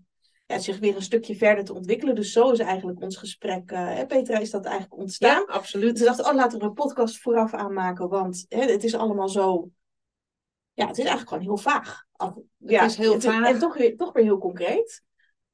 ja, 0.46 0.60
zich 0.60 0.80
weer 0.80 0.96
een 0.96 1.02
stukje 1.02 1.36
verder 1.36 1.64
te 1.64 1.74
ontwikkelen. 1.74 2.16
Dus 2.16 2.32
zo 2.32 2.52
is 2.52 2.60
eigenlijk 2.60 3.02
ons 3.02 3.18
gesprek, 3.18 3.72
uh, 3.72 4.06
Petra, 4.08 4.38
is 4.38 4.52
dat 4.52 4.66
eigenlijk 4.66 4.98
ontstaan. 4.98 5.44
Ja, 5.48 5.54
absoluut. 5.54 5.92
Dus 5.92 6.00
we 6.00 6.06
dachten, 6.06 6.26
oh, 6.26 6.34
laten 6.34 6.60
we 6.60 6.66
een 6.66 6.74
podcast 6.74 7.22
vooraf 7.22 7.54
aanmaken, 7.54 8.10
want 8.10 8.46
hè, 8.50 8.62
het 8.62 8.84
is 8.84 8.96
allemaal 8.96 9.30
zo, 9.30 9.70
ja, 10.74 10.88
het 10.88 10.98
is 10.98 11.06
eigenlijk 11.06 11.30
gewoon 11.30 11.44
heel 11.44 11.72
vaag. 11.72 12.04
Ja, 12.58 12.82
het 12.82 12.92
is 12.92 12.98
heel 12.98 13.22
vaag. 13.22 13.48
En 13.48 13.60
toch 13.60 13.78
weer, 13.78 13.98
toch 13.98 14.14
weer 14.14 14.24
heel 14.24 14.38
concreet. 14.38 15.04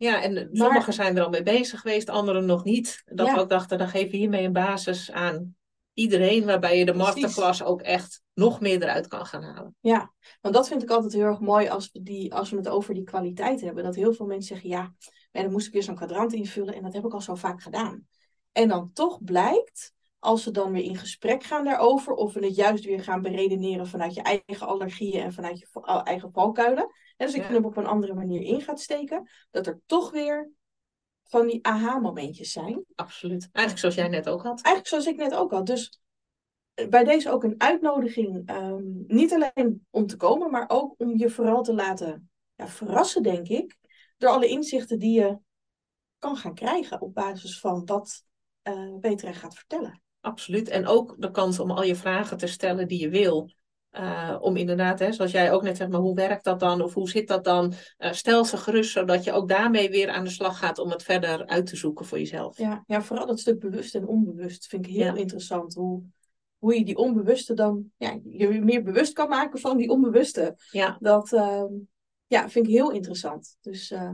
Ja, 0.02 0.22
en 0.22 0.50
sommigen 0.52 0.94
zijn 0.94 1.18
er 1.18 1.24
al 1.24 1.30
mee 1.30 1.44
bezig 1.44 1.80
geweest, 1.80 2.10
anderen 2.10 2.46
nog 2.46 2.64
niet. 2.64 3.04
Dat 3.06 3.32
we 3.32 3.40
ook 3.40 3.50
dachten, 3.50 3.78
dan 3.78 3.88
geven 3.88 4.12
we 4.12 4.18
hiermee 4.18 4.46
een 4.46 4.54
basis 4.54 5.12
aan 5.12 5.56
iedereen, 5.94 6.46
waarbij 6.46 6.78
je 6.78 6.86
de 6.86 6.94
masterclass 6.94 7.64
ook 7.64 7.82
echt 7.82 8.22
nog 8.34 8.60
meer 8.60 8.82
eruit 8.84 9.08
kan 9.08 9.26
gaan 9.26 9.44
halen. 9.44 9.76
Ja, 9.80 10.14
want 10.42 10.56
dat 10.56 10.68
vind 10.68 10.84
ik 10.84 10.90
altijd 10.90 11.14
heel 11.14 11.26
erg 11.26 11.40
mooi 11.40 11.68
als 11.68 11.90
we, 11.92 12.02
die, 12.02 12.34
als 12.34 12.50
we 12.50 12.58
het 12.58 12.68
over 12.68 12.94
die 12.94 13.04
kwaliteit 13.04 13.62
hebben. 13.62 13.84
Dat 13.84 13.96
heel 13.96 14.14
veel 14.14 14.26
mensen 14.26 14.48
zeggen, 14.48 14.70
ja, 14.70 14.94
en 15.32 15.44
dan 15.44 15.52
moest 15.52 15.68
ik 15.68 15.74
weer 15.74 15.84
zo'n 15.84 15.96
kwadrant 15.96 16.34
invullen 16.34 16.76
en 16.76 16.84
dat 16.84 16.94
heb 16.94 17.06
ik 17.06 17.14
al 17.14 17.22
zo 17.22 17.36
vaak 17.36 17.62
gedaan. 17.62 18.08
En 18.52 18.68
dan 18.68 18.92
toch 18.94 19.24
blijkt, 19.24 19.94
als 20.22 20.46
we 20.46 20.52
dan 20.52 20.72
weer 20.72 20.84
in 20.84 20.96
gesprek 20.96 21.44
gaan 21.44 21.64
daarover, 21.64 22.14
of 22.14 22.34
we 22.34 22.46
het 22.46 22.56
juist 22.56 22.86
weer 22.86 23.04
gaan 23.04 23.22
beredeneren 23.22 23.88
vanuit 23.88 24.14
je 24.14 24.22
eigen 24.22 24.68
allergieën 24.68 25.22
en 25.22 25.34
vanuit 25.34 25.60
je 25.60 25.82
eigen 26.04 26.32
valkuilen, 26.32 26.84
en 27.18 27.26
als 27.26 27.36
ik 27.36 27.44
hem 27.44 27.66
op 27.66 27.78
een 27.78 27.86
andere 27.86 28.14
manier 28.14 28.42
in 28.42 28.62
gaat 28.62 28.80
steken, 28.80 29.30
dat 29.52 29.68
er 29.68 29.80
toch 29.86 30.12
weer 30.12 30.52
van 31.24 31.48
die 31.48 31.66
aha-momentjes 31.66 32.52
zijn. 32.52 32.86
Absoluut. 32.96 33.50
Eigenlijk 33.52 33.78
zoals 33.78 33.96
jij 33.96 34.08
net 34.08 34.30
ook 34.30 34.44
had. 34.44 34.62
Eigenlijk 34.62 34.88
zoals 34.88 35.06
ik 35.06 35.16
net 35.16 35.34
ook 35.34 35.52
had. 35.52 35.66
Dus 35.66 36.02
eh, 36.74 36.88
bij 36.88 37.04
deze 37.04 37.32
ook 37.32 37.44
een 37.44 37.62
uitnodiging, 37.62 38.52
um, 38.52 39.04
niet 39.08 39.34
alleen 39.34 39.86
om 39.90 40.08
te 40.08 40.16
komen, 40.16 40.52
maar 40.52 40.66
ook 40.68 40.96
om 40.98 41.18
je 41.18 41.30
vooral 41.30 41.64
te 41.64 41.74
laten 41.74 42.30
ja, 42.56 42.68
verrassen, 42.68 43.24
denk 43.24 43.48
ik, 43.48 43.78
door 44.18 44.30
alle 44.30 44.48
inzichten 44.48 45.00
die 45.00 45.20
je 45.20 45.40
kan 46.18 46.36
gaan 46.36 46.54
krijgen 46.54 47.02
op 47.02 47.14
basis 47.14 47.60
van 47.60 47.86
wat 47.86 48.24
uh, 48.64 49.00
Petra 49.00 49.32
gaat 49.32 49.56
vertellen. 49.56 50.02
Absoluut. 50.22 50.70
En 50.70 50.88
ook 50.88 51.16
de 51.18 51.32
kans 51.32 51.60
om 51.60 51.72
al 51.72 51.84
je 51.84 51.96
vragen 51.96 52.38
te 52.38 52.48
stellen 52.48 52.88
die 52.88 53.00
je 53.00 53.10
wil. 53.10 53.50
Uh, 53.92 54.38
om 54.40 54.56
inderdaad, 54.56 55.00
hè, 55.00 55.12
zoals 55.12 55.32
jij 55.32 55.52
ook 55.52 55.64
net 55.64 55.78
zegt, 55.78 55.90
maar 55.90 56.00
hoe 56.00 56.16
werkt 56.16 56.44
dat 56.44 56.60
dan? 56.60 56.82
Of 56.82 56.94
hoe 56.94 57.10
zit 57.10 57.28
dat 57.28 57.44
dan? 57.44 57.74
Uh, 57.98 58.12
stel 58.12 58.46
ze 58.46 58.58
gerust, 58.58 58.92
zodat 58.92 59.24
je 59.24 59.32
ook 59.32 59.50
daarmee 59.50 59.90
weer 59.90 60.10
aan 60.10 60.24
de 60.24 60.30
slag 60.30 60.58
gaat 60.58 60.80
om 60.80 60.90
het 60.90 61.04
verder 61.04 61.46
uit 61.46 61.66
te 61.66 61.76
zoeken 61.76 62.06
voor 62.06 62.18
jezelf. 62.18 62.58
Ja, 62.58 62.84
ja 62.88 63.02
vooral 63.02 63.26
dat 63.26 63.40
stuk 63.40 63.60
bewust 63.60 63.96
en 63.96 64.08
onbewust 64.08 64.68
vind 64.68 64.86
ik 64.86 64.92
heel 64.92 65.06
ja. 65.06 65.16
interessant. 65.16 65.74
Hoe, 65.74 66.04
hoe 66.58 66.78
je 66.78 66.86
die 66.86 66.98
onbewuste 66.98 67.54
dan, 67.54 67.92
ja, 67.98 68.20
je 68.24 68.62
meer 68.62 68.84
bewust 68.84 69.14
kan 69.14 69.30
maken 69.30 69.60
van 69.60 69.78
die 69.78 69.90
onbewuste. 69.90 70.56
Ja. 70.72 70.98
Dat 71.00 71.32
uh, 71.32 71.64
ja, 72.28 72.50
vind 72.50 72.68
ik 72.68 72.74
heel 72.74 72.92
interessant. 72.92 73.58
Dus 73.62 73.92
eh, 73.92 74.12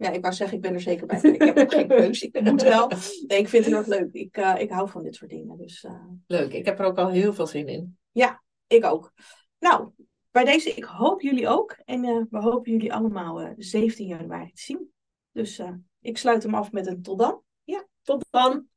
ja, 0.00 0.10
ik 0.10 0.20
wou 0.20 0.34
zeggen, 0.34 0.56
ik 0.56 0.62
ben 0.62 0.74
er 0.74 0.80
zeker 0.80 1.06
bij. 1.06 1.20
Ik 1.20 1.42
heb 1.42 1.58
ook 1.58 1.72
geen 1.72 1.88
keus, 1.98 2.22
ik 2.22 2.40
moet 2.40 2.62
wel. 2.62 2.88
Nee, 3.26 3.38
ik 3.38 3.48
vind 3.48 3.64
het 3.64 3.74
heel 3.74 3.76
erg 3.76 3.86
leuk. 3.86 4.12
Ik, 4.12 4.36
ik 4.58 4.70
hou 4.70 4.88
van 4.88 5.02
dit 5.02 5.14
soort 5.14 5.30
dingen. 5.30 5.56
Dus, 5.56 5.86
leuk, 6.26 6.52
ik 6.52 6.64
heb 6.64 6.78
er 6.78 6.84
ook 6.84 6.98
al 6.98 7.08
heel 7.08 7.32
veel 7.32 7.46
zin 7.46 7.68
in. 7.68 7.98
Ja, 8.10 8.42
ik 8.66 8.84
ook. 8.84 9.12
Nou, 9.58 9.90
bij 10.30 10.44
deze, 10.44 10.70
ik 10.70 10.84
hoop 10.84 11.20
jullie 11.20 11.48
ook. 11.48 11.76
En 11.84 12.04
uh, 12.04 12.24
we 12.30 12.38
hopen 12.38 12.72
jullie 12.72 12.92
allemaal 12.94 13.42
uh, 13.42 13.50
17 13.56 14.06
januari 14.06 14.52
te 14.52 14.62
zien. 14.62 14.92
Dus 15.32 15.62
ik 16.00 16.18
sluit 16.18 16.42
hem 16.42 16.54
af 16.54 16.72
met 16.72 16.86
een 16.86 17.02
tot 17.02 17.18
dan. 17.18 17.42
Ja, 17.64 17.86
tot 18.02 18.26
dan. 18.30 18.69